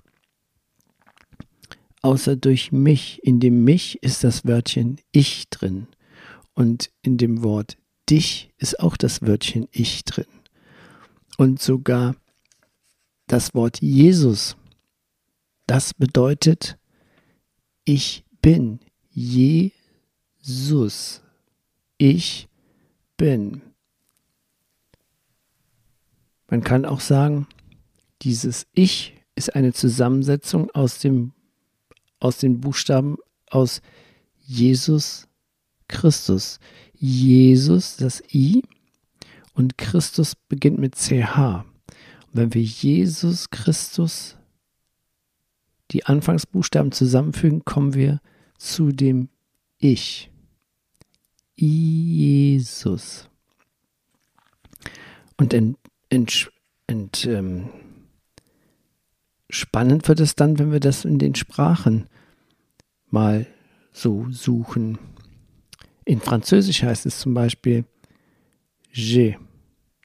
Außer 2.01 2.35
durch 2.35 2.71
mich, 2.71 3.19
in 3.23 3.39
dem 3.39 3.63
mich 3.63 4.01
ist 4.01 4.23
das 4.23 4.43
Wörtchen 4.45 4.97
Ich 5.11 5.49
drin 5.51 5.85
und 6.55 6.89
in 7.03 7.17
dem 7.17 7.43
Wort 7.43 7.77
dich 8.09 8.49
ist 8.57 8.79
auch 8.79 8.97
das 8.97 9.21
Wörtchen 9.21 9.67
Ich 9.71 10.03
drin. 10.05 10.25
Und 11.37 11.61
sogar 11.61 12.15
das 13.27 13.53
Wort 13.53 13.79
Jesus 13.81 14.57
das 15.71 15.93
bedeutet, 15.93 16.77
ich 17.85 18.25
bin 18.41 18.81
Jesus. 19.09 19.61
Ich 21.97 22.49
bin. 23.15 23.61
Man 26.51 26.63
kann 26.63 26.85
auch 26.85 26.99
sagen, 26.99 27.47
dieses 28.23 28.67
Ich 28.73 29.15
ist 29.35 29.55
eine 29.55 29.71
Zusammensetzung 29.71 30.69
aus, 30.71 30.99
dem, 30.99 31.31
aus 32.19 32.39
den 32.39 32.59
Buchstaben 32.59 33.15
aus 33.49 33.81
Jesus 34.37 35.29
Christus. 35.87 36.59
Jesus, 36.93 37.95
das 37.95 38.21
I, 38.33 38.63
und 39.53 39.77
Christus 39.77 40.35
beginnt 40.35 40.77
mit 40.77 40.95
CH. 40.95 41.37
Und 41.37 42.33
wenn 42.33 42.53
wir 42.53 42.63
Jesus 42.63 43.49
Christus 43.49 44.35
die 45.91 46.05
Anfangsbuchstaben 46.05 46.91
zusammenfügen, 46.91 47.63
kommen 47.63 47.93
wir 47.93 48.19
zu 48.57 48.91
dem 48.91 49.29
Ich. 49.77 50.29
Jesus. 51.55 53.29
Und 55.37 55.53
ent, 55.53 55.77
ent, 56.11 56.51
ent, 56.85 57.25
ähm, 57.25 57.69
spannend 59.49 60.07
wird 60.07 60.19
es 60.19 60.35
dann, 60.35 60.59
wenn 60.59 60.71
wir 60.71 60.79
das 60.79 61.05
in 61.05 61.17
den 61.17 61.33
Sprachen 61.33 62.07
mal 63.09 63.47
so 63.91 64.27
suchen. 64.29 64.99
In 66.05 66.19
Französisch 66.19 66.83
heißt 66.83 67.05
es 67.05 67.19
zum 67.19 67.33
Beispiel 67.33 67.85
Je 68.91 69.37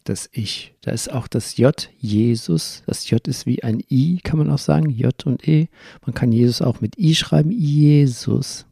das 0.05 0.29
Ich. 0.33 0.75
Da 0.83 0.92
ist 0.92 1.11
auch 1.11 1.27
das 1.27 1.57
J, 1.57 1.90
Jesus. 1.99 2.85
Das 2.87 3.11
J 3.11 3.27
ist 3.27 3.45
wie 3.45 3.64
ein 3.64 3.83
I, 3.90 4.21
kann 4.23 4.38
man 4.38 4.51
auch 4.51 4.59
sagen. 4.59 4.88
J 4.90 5.27
und 5.27 5.47
E. 5.49 5.69
Man 6.05 6.14
kann 6.14 6.31
Jesus 6.31 6.62
auch 6.62 6.81
mit 6.81 6.97
I 6.97 7.16
schreiben, 7.16 7.51
Jesus. 7.51 8.66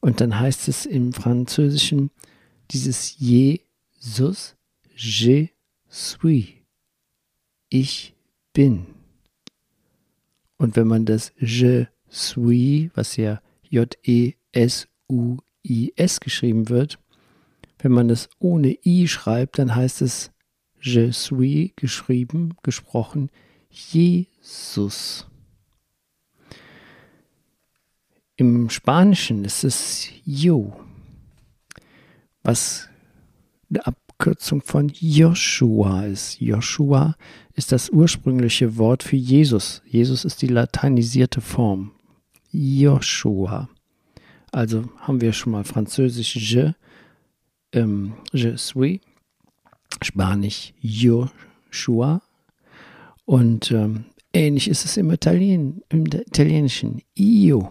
Und 0.00 0.20
dann 0.20 0.38
heißt 0.38 0.68
es 0.68 0.86
im 0.86 1.12
Französischen 1.12 2.10
dieses 2.70 3.18
Jesus, 3.18 4.54
je 4.94 5.48
suis. 5.88 6.54
Ich 7.68 8.14
bin. 8.52 8.86
Und 10.56 10.76
wenn 10.76 10.86
man 10.86 11.04
das 11.06 11.32
je 11.38 11.86
suis, 12.08 12.90
was 12.94 13.16
ja 13.16 13.40
J-E-S-U-I-S 13.70 14.00
geschrieben 16.20 16.68
wird, 16.68 16.98
wenn 17.78 17.92
man 17.92 18.10
es 18.10 18.28
ohne 18.38 18.76
i 18.84 19.06
schreibt, 19.06 19.58
dann 19.58 19.74
heißt 19.74 20.02
es 20.02 20.32
Je 20.80 21.10
suis 21.12 21.72
geschrieben, 21.76 22.56
gesprochen 22.62 23.30
Jesus. 23.70 25.26
Im 28.36 28.70
Spanischen 28.70 29.44
ist 29.44 29.64
es 29.64 30.08
Yo, 30.24 30.78
was 32.42 32.88
eine 33.70 33.84
Abkürzung 34.18 34.62
von 34.62 34.90
Joshua 34.98 36.04
ist. 36.06 36.40
Joshua 36.40 37.14
ist 37.54 37.70
das 37.70 37.88
ursprüngliche 37.88 38.76
Wort 38.76 39.04
für 39.04 39.14
Jesus. 39.14 39.80
Jesus 39.86 40.24
ist 40.24 40.42
die 40.42 40.48
lateinisierte 40.48 41.40
Form. 41.40 41.92
Joshua. 42.50 43.68
Also 44.50 44.88
haben 44.98 45.20
wir 45.20 45.32
schon 45.32 45.52
mal 45.52 45.62
französisch 45.62 46.34
Je 46.34 46.72
ähm, 47.72 48.14
Je 48.32 48.56
suis, 48.56 48.98
Spanisch 50.02 50.74
Joshua 50.80 52.20
und 53.24 53.70
ähm, 53.70 54.06
ähnlich 54.32 54.66
ist 54.66 54.84
es 54.84 54.96
im, 54.96 55.12
Italien, 55.12 55.80
im 55.90 56.06
Italienischen 56.06 57.02
Io, 57.16 57.70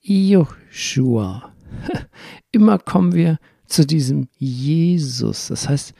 Joshua. 0.00 1.54
Immer 2.50 2.80
kommen 2.80 3.14
wir 3.14 3.38
zu 3.70 3.86
diesem 3.86 4.28
Jesus. 4.38 5.48
Das 5.48 5.68
heißt, 5.68 5.94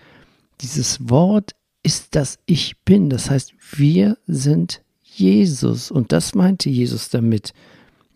dieses 0.60 1.08
Wort 1.08 1.54
ist 1.82 2.14
das 2.14 2.38
Ich 2.46 2.80
bin. 2.84 3.10
Das 3.10 3.30
heißt, 3.30 3.54
wir 3.76 4.18
sind 4.26 4.82
Jesus. 5.02 5.90
Und 5.90 6.12
das 6.12 6.34
meinte 6.34 6.68
Jesus 6.68 7.08
damit. 7.08 7.52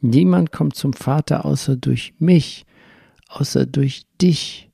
Niemand 0.00 0.52
kommt 0.52 0.76
zum 0.76 0.92
Vater 0.92 1.44
außer 1.44 1.76
durch 1.76 2.14
mich 2.18 2.66
außer 3.34 3.66
durch 3.66 4.04
dich. 4.20 4.70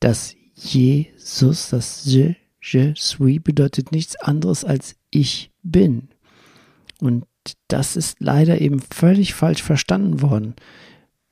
Das 0.00 0.34
Jesus, 0.54 1.70
das 1.70 2.04
Je, 2.04 2.36
Je 2.60 2.94
suis 2.96 3.40
bedeutet 3.40 3.92
nichts 3.92 4.16
anderes 4.16 4.64
als 4.64 4.96
ich 5.10 5.50
bin. 5.62 6.08
Und 7.00 7.24
das 7.68 7.96
ist 7.96 8.20
leider 8.20 8.60
eben 8.60 8.80
völlig 8.80 9.34
falsch 9.34 9.62
verstanden 9.62 10.22
worden. 10.22 10.54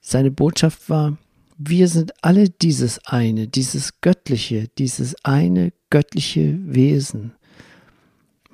Seine 0.01 0.31
Botschaft 0.31 0.91
war, 0.91 1.17
wir 1.65 1.89
sind 1.89 2.13
alle 2.23 2.49
dieses 2.49 3.05
eine, 3.07 3.49
dieses 3.49 4.01
göttliche, 4.01 4.69
dieses 4.79 5.15
eine 5.25 5.73
göttliche 5.91 6.59
Wesen. 6.63 7.33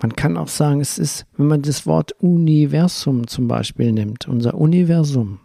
Man 0.01 0.15
kann 0.15 0.37
auch 0.37 0.49
sagen, 0.49 0.81
es 0.81 0.99
ist, 0.99 1.27
wenn 1.37 1.47
man 1.47 1.63
das 1.63 1.87
Wort 1.87 2.13
Universum 2.21 3.27
zum 3.27 3.49
Beispiel 3.49 3.93
nimmt, 3.93 4.29
unser 4.29 4.55
Universum, 4.55 5.41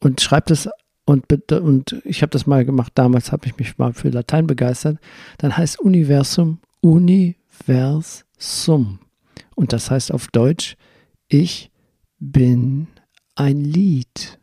und 0.00 0.20
schreibt 0.20 0.50
es 0.50 0.68
und, 1.04 1.30
und 1.52 2.02
ich 2.04 2.22
habe 2.22 2.30
das 2.30 2.46
mal 2.46 2.64
gemacht, 2.64 2.92
damals 2.94 3.32
habe 3.32 3.46
ich 3.46 3.56
mich 3.56 3.78
mal 3.78 3.94
für 3.94 4.10
Latein 4.10 4.46
begeistert, 4.46 4.98
dann 5.38 5.56
heißt 5.56 5.80
Universum 5.80 6.60
Universum. 6.80 7.38
Und 9.54 9.72
das 9.72 9.90
heißt 9.90 10.12
auf 10.12 10.28
Deutsch, 10.28 10.76
ich 11.28 11.72
bin 12.18 12.88
ein 13.34 13.64
Lied. 13.64 14.38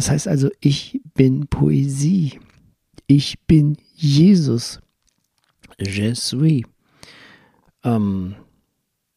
Das 0.00 0.08
heißt 0.10 0.28
also, 0.28 0.48
ich 0.60 1.02
bin 1.12 1.46
Poesie. 1.48 2.40
Ich 3.06 3.38
bin 3.40 3.76
Jesus. 3.94 4.80
Je 5.78 6.14
suis. 6.14 6.64
Ähm, 7.84 8.34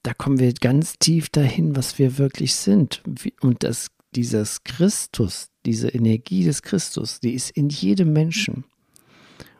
da 0.02 0.14
kommen 0.14 0.40
wir 0.40 0.52
ganz 0.52 1.00
tief 1.00 1.30
dahin, 1.30 1.78
was 1.78 2.00
wir 2.00 2.18
wirklich 2.18 2.56
sind. 2.56 3.02
Und 3.40 3.64
das, 3.64 3.92
dieses 4.14 4.66
Christus, 4.66 5.52
diese 5.66 5.88
Energie 5.88 6.44
des 6.44 6.62
Christus, 6.62 7.22
die 7.22 7.34
ist 7.34 7.52
in 7.52 7.70
jedem 7.70 8.12
Menschen. 8.12 8.66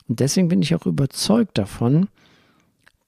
Und 0.10 0.20
deswegen 0.20 0.50
bin 0.50 0.62
ich 0.62 0.76
auch 0.76 0.86
überzeugt 0.86 1.58
davon, 1.58 2.10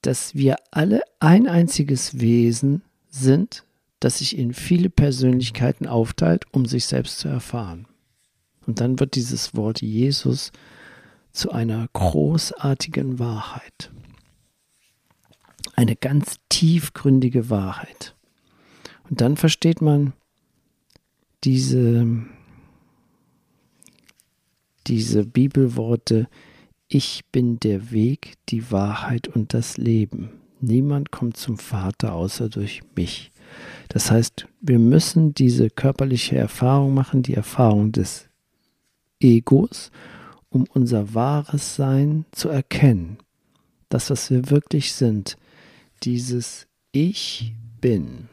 dass 0.00 0.34
wir 0.34 0.56
alle 0.70 1.02
ein 1.20 1.48
einziges 1.48 2.18
Wesen 2.18 2.80
sind, 3.10 3.66
das 4.00 4.20
sich 4.20 4.38
in 4.38 4.54
viele 4.54 4.88
Persönlichkeiten 4.88 5.86
aufteilt, 5.86 6.46
um 6.52 6.64
sich 6.64 6.86
selbst 6.86 7.18
zu 7.18 7.28
erfahren. 7.28 7.86
Und 8.66 8.80
dann 8.80 8.98
wird 8.98 9.14
dieses 9.14 9.54
Wort 9.54 9.80
Jesus 9.80 10.52
zu 11.32 11.52
einer 11.52 11.88
großartigen 11.92 13.18
Wahrheit. 13.18 13.90
Eine 15.74 15.96
ganz 15.96 16.36
tiefgründige 16.48 17.50
Wahrheit. 17.50 18.16
Und 19.08 19.20
dann 19.20 19.36
versteht 19.36 19.80
man 19.80 20.14
diese, 21.44 22.24
diese 24.86 25.24
Bibelworte, 25.24 26.28
ich 26.88 27.24
bin 27.32 27.60
der 27.60 27.90
Weg, 27.90 28.34
die 28.48 28.70
Wahrheit 28.70 29.28
und 29.28 29.54
das 29.54 29.76
Leben. 29.76 30.30
Niemand 30.60 31.10
kommt 31.10 31.36
zum 31.36 31.58
Vater 31.58 32.14
außer 32.14 32.48
durch 32.48 32.80
mich. 32.96 33.32
Das 33.88 34.10
heißt, 34.10 34.48
wir 34.60 34.78
müssen 34.78 35.34
diese 35.34 35.70
körperliche 35.70 36.36
Erfahrung 36.36 36.94
machen, 36.94 37.22
die 37.22 37.34
Erfahrung 37.34 37.92
des 37.92 38.28
Egos, 39.20 39.90
um 40.50 40.64
unser 40.72 41.14
wahres 41.14 41.76
Sein 41.76 42.24
zu 42.32 42.48
erkennen. 42.48 43.18
Das, 43.88 44.10
was 44.10 44.30
wir 44.30 44.50
wirklich 44.50 44.92
sind. 44.92 45.36
Dieses 46.02 46.66
Ich 46.92 47.54
bin. 47.80 48.28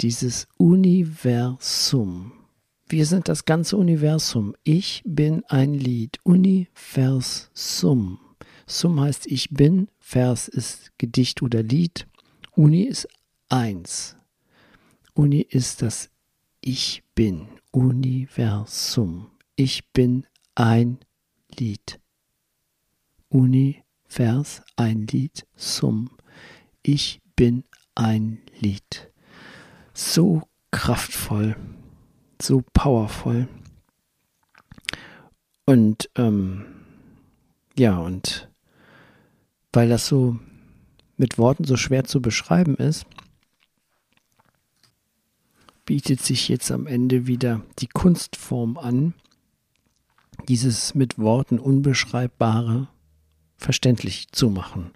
Dieses 0.00 0.46
Universum. 0.58 2.32
Wir 2.88 3.04
sind 3.06 3.28
das 3.28 3.44
ganze 3.44 3.76
Universum. 3.76 4.54
Ich 4.62 5.02
bin 5.04 5.44
ein 5.48 5.74
Lied. 5.74 6.18
Universum. 6.22 8.20
Sum 8.66 9.00
heißt 9.00 9.26
ich 9.26 9.50
bin. 9.50 9.88
Vers 9.98 10.46
ist 10.48 10.92
Gedicht 10.98 11.42
oder 11.42 11.62
Lied. 11.62 12.06
Uni 12.52 12.82
ist 12.82 13.08
eins. 13.48 14.16
Uni 15.14 15.40
ist 15.40 15.82
das 15.82 16.10
Ich 16.60 17.02
bin. 17.14 17.48
Universum. 17.76 19.30
Ich 19.56 19.92
bin 19.92 20.26
ein 20.54 20.98
Lied. 21.58 22.00
Univers, 23.28 24.62
ein 24.76 25.06
Lied. 25.06 25.46
Sum. 25.54 26.10
Ich 26.82 27.20
bin 27.36 27.64
ein 27.94 28.40
Lied. 28.60 29.10
So 29.92 30.42
kraftvoll 30.70 31.56
so 32.42 32.62
powerful. 32.72 33.48
Und 35.64 36.08
ähm, 36.16 36.64
ja, 37.76 37.98
und 37.98 38.48
weil 39.72 39.88
das 39.88 40.06
so 40.06 40.38
mit 41.16 41.38
Worten 41.38 41.64
so 41.64 41.76
schwer 41.76 42.04
zu 42.04 42.20
beschreiben 42.22 42.76
ist, 42.76 43.06
bietet 45.86 46.20
sich 46.20 46.48
jetzt 46.48 46.70
am 46.70 46.86
Ende 46.86 47.26
wieder 47.26 47.62
die 47.78 47.86
Kunstform 47.86 48.76
an, 48.76 49.14
dieses 50.48 50.94
mit 50.94 51.18
Worten 51.18 51.58
unbeschreibbare 51.58 52.88
verständlich 53.56 54.28
zu 54.32 54.50
machen. 54.50 54.90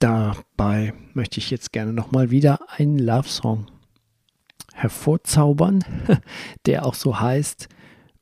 Dabei 0.00 0.94
möchte 1.12 1.38
ich 1.38 1.50
jetzt 1.50 1.72
gerne 1.72 1.92
nochmal 1.92 2.30
wieder 2.30 2.60
einen 2.70 2.98
Love 2.98 3.28
Song 3.28 3.66
hervorzaubern, 4.74 5.84
der 6.66 6.86
auch 6.86 6.94
so 6.94 7.20
heißt 7.20 7.68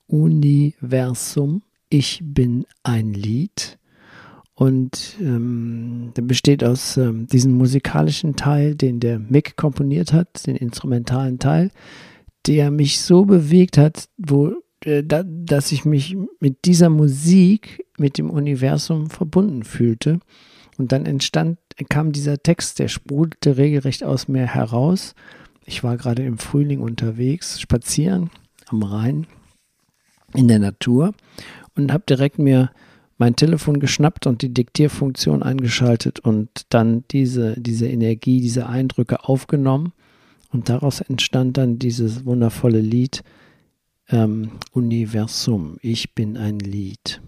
Universum, 0.09 1.63
ich 1.89 2.21
bin 2.23 2.67
ein 2.83 3.15
Lied. 3.15 3.79
Und 4.59 5.17
ähm, 5.21 6.11
besteht 6.15 6.65
aus 6.65 6.97
ähm, 6.97 7.29
diesem 7.29 7.53
musikalischen 7.53 8.35
Teil, 8.35 8.75
den 8.75 8.99
der 8.99 9.21
Mick 9.21 9.57
komponiert 9.57 10.13
hat, 10.13 10.47
den 10.49 10.57
instrumentalen 10.57 11.39
Teil, 11.39 11.71
der 12.47 12.73
mich 12.73 13.01
so 13.01 13.25
bewegt 13.25 13.79
hat, 13.79 14.09
wo, 14.17 14.55
äh, 14.85 15.05
da, 15.05 15.23
dass 15.23 15.71
ich 15.71 15.85
mich 15.85 16.17
mit 16.41 16.65
dieser 16.65 16.89
Musik, 16.89 17.85
mit 17.99 18.19
dem 18.19 18.31
Universum 18.31 19.11
verbunden 19.11 19.63
fühlte. 19.63 20.19
Und 20.77 20.91
dann 20.91 21.07
entstand, 21.07 21.59
kam 21.89 22.11
dieser 22.11 22.43
Text, 22.43 22.81
der 22.81 22.89
sprudelte 22.89 23.59
regelrecht 23.59 24.03
aus 24.03 24.27
mir 24.27 24.47
heraus 24.47 25.15
ich 25.69 25.85
war 25.85 25.99
gerade 25.99 26.25
im 26.25 26.39
Frühling 26.39 26.81
unterwegs, 26.81 27.61
spazieren 27.61 28.31
am 28.69 28.83
Rhein 28.83 29.27
in 30.35 30.49
der 30.49 30.59
Natur 30.59 31.13
und 31.77 31.93
habe 31.93 32.05
direkt 32.09 32.39
mir 32.39 32.71
mein 33.19 33.35
Telefon 33.35 33.81
geschnappt 33.81 34.27
und 34.27 34.43
die 34.43 34.55
Diktierfunktion 34.55 35.43
eingeschaltet 35.43 36.21
und 36.21 36.67
dann 36.71 37.05
diese, 37.11 37.61
diese 37.61 37.89
Energie, 37.89 38.41
diese 38.41 38.69
Eindrücke 38.69 39.25
aufgenommen. 39.25 39.93
Und 40.51 40.69
daraus 40.69 41.01
entstand 41.01 41.59
dann 41.59 41.79
dieses 41.79 42.25
wundervolle 42.25 42.81
Lied 42.81 43.23
ähm, 44.09 44.53
Universum. 44.73 45.79
Ich 45.83 46.15
bin 46.15 46.37
ein 46.37 46.61
Lied. 46.61 47.21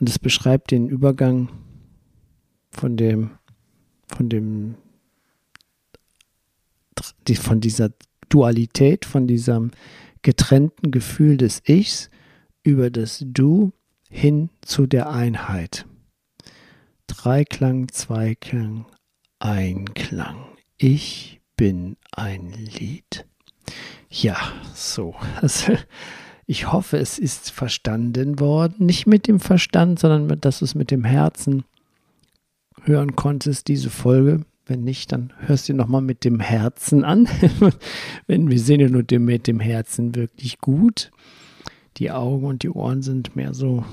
Und 0.00 0.08
es 0.08 0.18
beschreibt 0.18 0.70
den 0.70 0.88
Übergang 0.88 1.48
von 2.70 2.96
dem, 2.96 3.30
von 4.06 4.28
dem 4.28 4.76
die, 7.26 7.34
von 7.34 7.60
dieser 7.60 7.90
Dualität, 8.28 9.04
von 9.04 9.26
diesem 9.26 9.72
getrennten 10.22 10.92
Gefühl 10.92 11.36
des 11.36 11.60
Ichs 11.66 12.08
über 12.62 12.90
das 12.90 13.24
Du 13.26 13.72
hin 14.12 14.50
zu 14.60 14.86
der 14.86 15.10
Einheit. 15.10 15.86
Dreiklang, 17.06 17.88
Zweiklang, 17.88 18.86
Einklang. 19.40 20.44
Ich 20.76 21.40
bin 21.56 21.96
ein 22.12 22.52
Lied. 22.52 23.26
Ja, 24.08 24.36
so. 24.74 25.14
Also, 25.40 25.72
ich 26.46 26.70
hoffe, 26.70 26.98
es 26.98 27.18
ist 27.18 27.50
verstanden 27.50 28.38
worden. 28.38 28.86
Nicht 28.86 29.06
mit 29.06 29.26
dem 29.26 29.40
Verstand, 29.40 29.98
sondern 29.98 30.40
dass 30.40 30.58
du 30.58 30.66
es 30.66 30.74
mit 30.74 30.90
dem 30.90 31.04
Herzen 31.04 31.64
hören 32.82 33.16
konntest, 33.16 33.68
diese 33.68 33.90
Folge. 33.90 34.44
Wenn 34.66 34.84
nicht, 34.84 35.12
dann 35.12 35.32
hörst 35.38 35.68
du 35.68 35.74
nochmal 35.74 36.02
mit 36.02 36.24
dem 36.24 36.38
Herzen 36.38 37.04
an. 37.04 37.28
Wenn 38.26 38.50
wir 38.50 38.58
sehen 38.60 38.80
ja 38.80 38.88
nur 38.88 39.04
mit 39.18 39.46
dem 39.46 39.60
Herzen 39.60 40.14
wirklich 40.14 40.58
gut. 40.58 41.10
Die 41.98 42.10
Augen 42.10 42.46
und 42.46 42.62
die 42.62 42.70
Ohren 42.70 43.02
sind 43.02 43.36
mehr 43.36 43.54
so, 43.54 43.84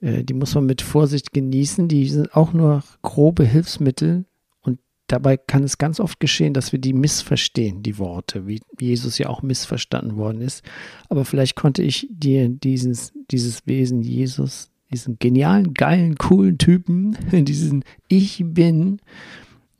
äh, 0.00 0.24
die 0.24 0.34
muss 0.34 0.54
man 0.54 0.66
mit 0.66 0.82
Vorsicht 0.82 1.32
genießen. 1.32 1.88
Die 1.88 2.08
sind 2.08 2.34
auch 2.34 2.52
nur 2.52 2.82
grobe 3.02 3.44
Hilfsmittel. 3.44 4.26
Und 4.60 4.78
dabei 5.06 5.36
kann 5.36 5.64
es 5.64 5.78
ganz 5.78 6.00
oft 6.00 6.20
geschehen, 6.20 6.54
dass 6.54 6.72
wir 6.72 6.78
die 6.78 6.92
missverstehen, 6.92 7.82
die 7.82 7.98
Worte, 7.98 8.46
wie 8.46 8.60
Jesus 8.78 9.18
ja 9.18 9.28
auch 9.28 9.42
missverstanden 9.42 10.16
worden 10.16 10.40
ist. 10.40 10.62
Aber 11.08 11.24
vielleicht 11.24 11.56
konnte 11.56 11.82
ich 11.82 12.06
dir 12.10 12.48
dieses, 12.48 13.12
dieses 13.30 13.66
Wesen 13.66 14.02
Jesus 14.02 14.70
diesen 14.94 15.18
genialen, 15.18 15.74
geilen, 15.74 16.14
coolen 16.16 16.56
Typen, 16.56 17.16
diesen 17.32 17.84
Ich 18.08 18.42
bin 18.44 19.00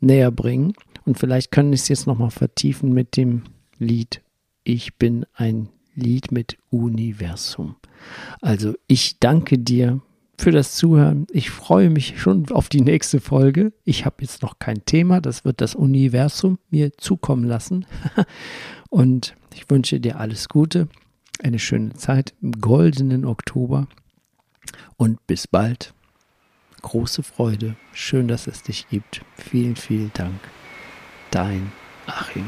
näher 0.01 0.31
bringen. 0.31 0.75
Und 1.05 1.18
vielleicht 1.18 1.51
können 1.53 1.70
wir 1.70 1.77
es 1.77 1.88
jetzt 1.88 2.07
nochmal 2.07 2.31
vertiefen 2.31 2.92
mit 2.92 3.16
dem 3.16 3.42
Lied 3.79 4.24
Ich 4.64 4.96
bin 4.96 5.27
ein 5.35 5.68
Lied 5.94 6.33
mit 6.33 6.57
Universum. 6.70 7.77
Also 8.40 8.74
ich 8.87 9.18
danke 9.20 9.59
dir 9.59 10.00
für 10.38 10.50
das 10.50 10.74
Zuhören. 10.74 11.27
Ich 11.31 11.50
freue 11.50 11.90
mich 11.90 12.18
schon 12.18 12.50
auf 12.50 12.68
die 12.68 12.81
nächste 12.81 13.20
Folge. 13.20 13.72
Ich 13.85 14.05
habe 14.05 14.16
jetzt 14.20 14.42
noch 14.42 14.59
kein 14.59 14.85
Thema, 14.85 15.20
das 15.20 15.44
wird 15.44 15.61
das 15.61 15.74
Universum 15.74 16.59
mir 16.70 16.96
zukommen 16.96 17.44
lassen. 17.44 17.87
Und 18.90 19.37
ich 19.55 19.68
wünsche 19.70 20.00
dir 20.00 20.18
alles 20.18 20.48
Gute, 20.48 20.88
eine 21.42 21.59
schöne 21.59 21.92
Zeit 21.94 22.35
im 22.42 22.53
goldenen 22.53 23.24
Oktober 23.24 23.87
und 24.96 25.27
bis 25.27 25.46
bald. 25.46 25.94
Große 26.83 27.22
Freude. 27.22 27.77
Schön, 27.92 28.29
dass 28.29 28.46
es 28.46 28.62
dich 28.62 28.88
gibt. 28.88 29.22
Vielen, 29.37 29.77
vielen 29.77 30.12
Dank. 30.14 30.40
Dein 31.31 31.72
Achim. 32.07 32.46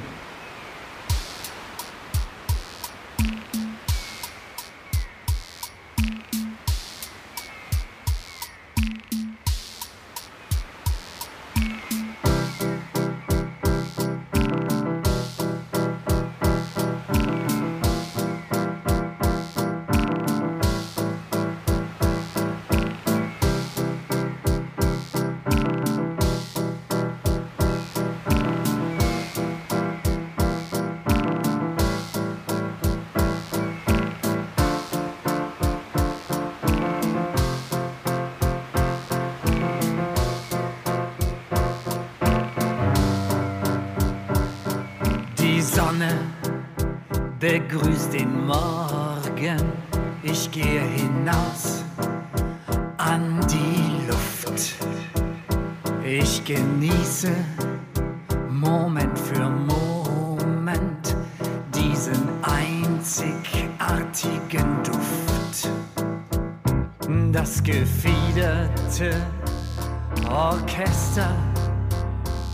Die 53.42 54.08
Luft. 54.08 54.74
Ich 56.04 56.44
genieße 56.44 57.30
Moment 58.50 59.16
für 59.18 59.48
Moment 59.48 61.16
diesen 61.74 62.28
einzigartigen 62.42 64.82
Duft. 64.82 65.70
Das 67.32 67.62
gefiederte 67.62 69.14
Orchester 70.28 71.34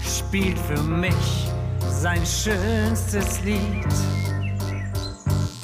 spielt 0.03 0.59
für 0.59 0.83
mich 0.83 1.49
sein 1.89 2.25
schönstes 2.27 3.43
Lied. 3.45 3.87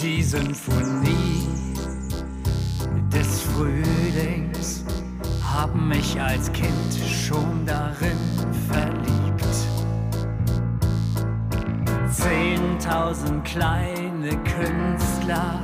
Die 0.01 0.23
Symphonie 0.23 1.68
haben 5.69 5.89
mich 5.89 6.21
als 6.21 6.53
Kind 6.53 6.73
schon 7.07 7.65
darin 7.67 8.19
verliebt. 8.69 9.45
Zehntausend 12.11 13.45
kleine 13.45 14.31
Künstler 14.45 15.61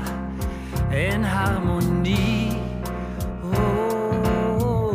in 0.91 1.25
Harmonie. 1.31 2.57
Oh, 3.53 4.93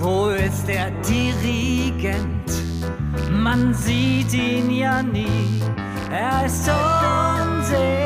wo 0.00 0.28
ist 0.28 0.66
der 0.66 0.90
Dirigent? 1.02 2.28
Man 3.30 3.72
sieht 3.74 4.32
ihn 4.34 4.70
ja 4.70 5.02
nie, 5.02 5.62
er 6.10 6.46
ist 6.46 6.68
unsichtbar 6.68 7.97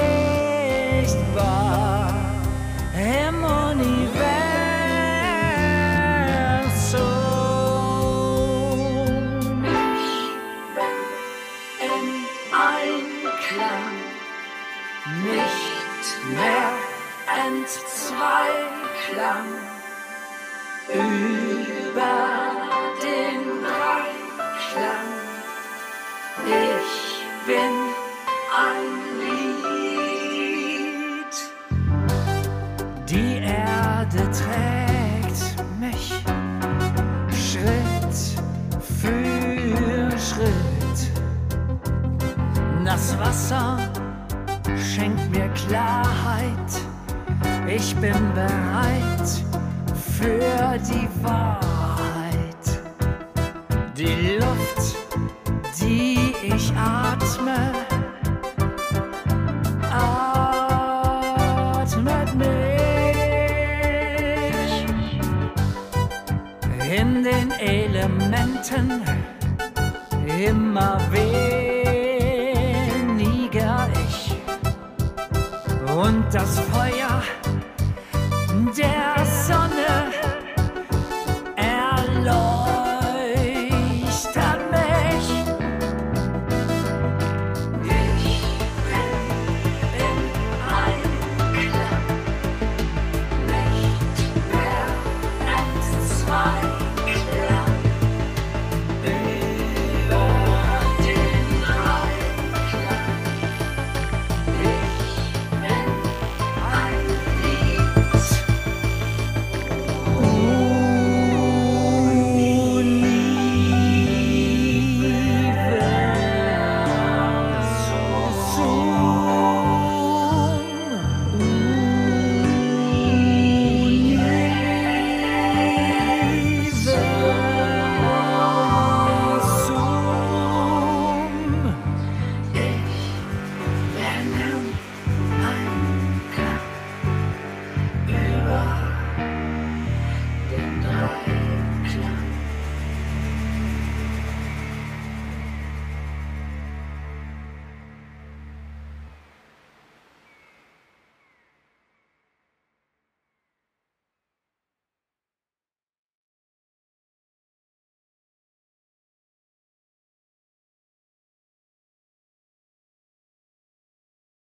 in 68.75 70.73
my 70.73 71.12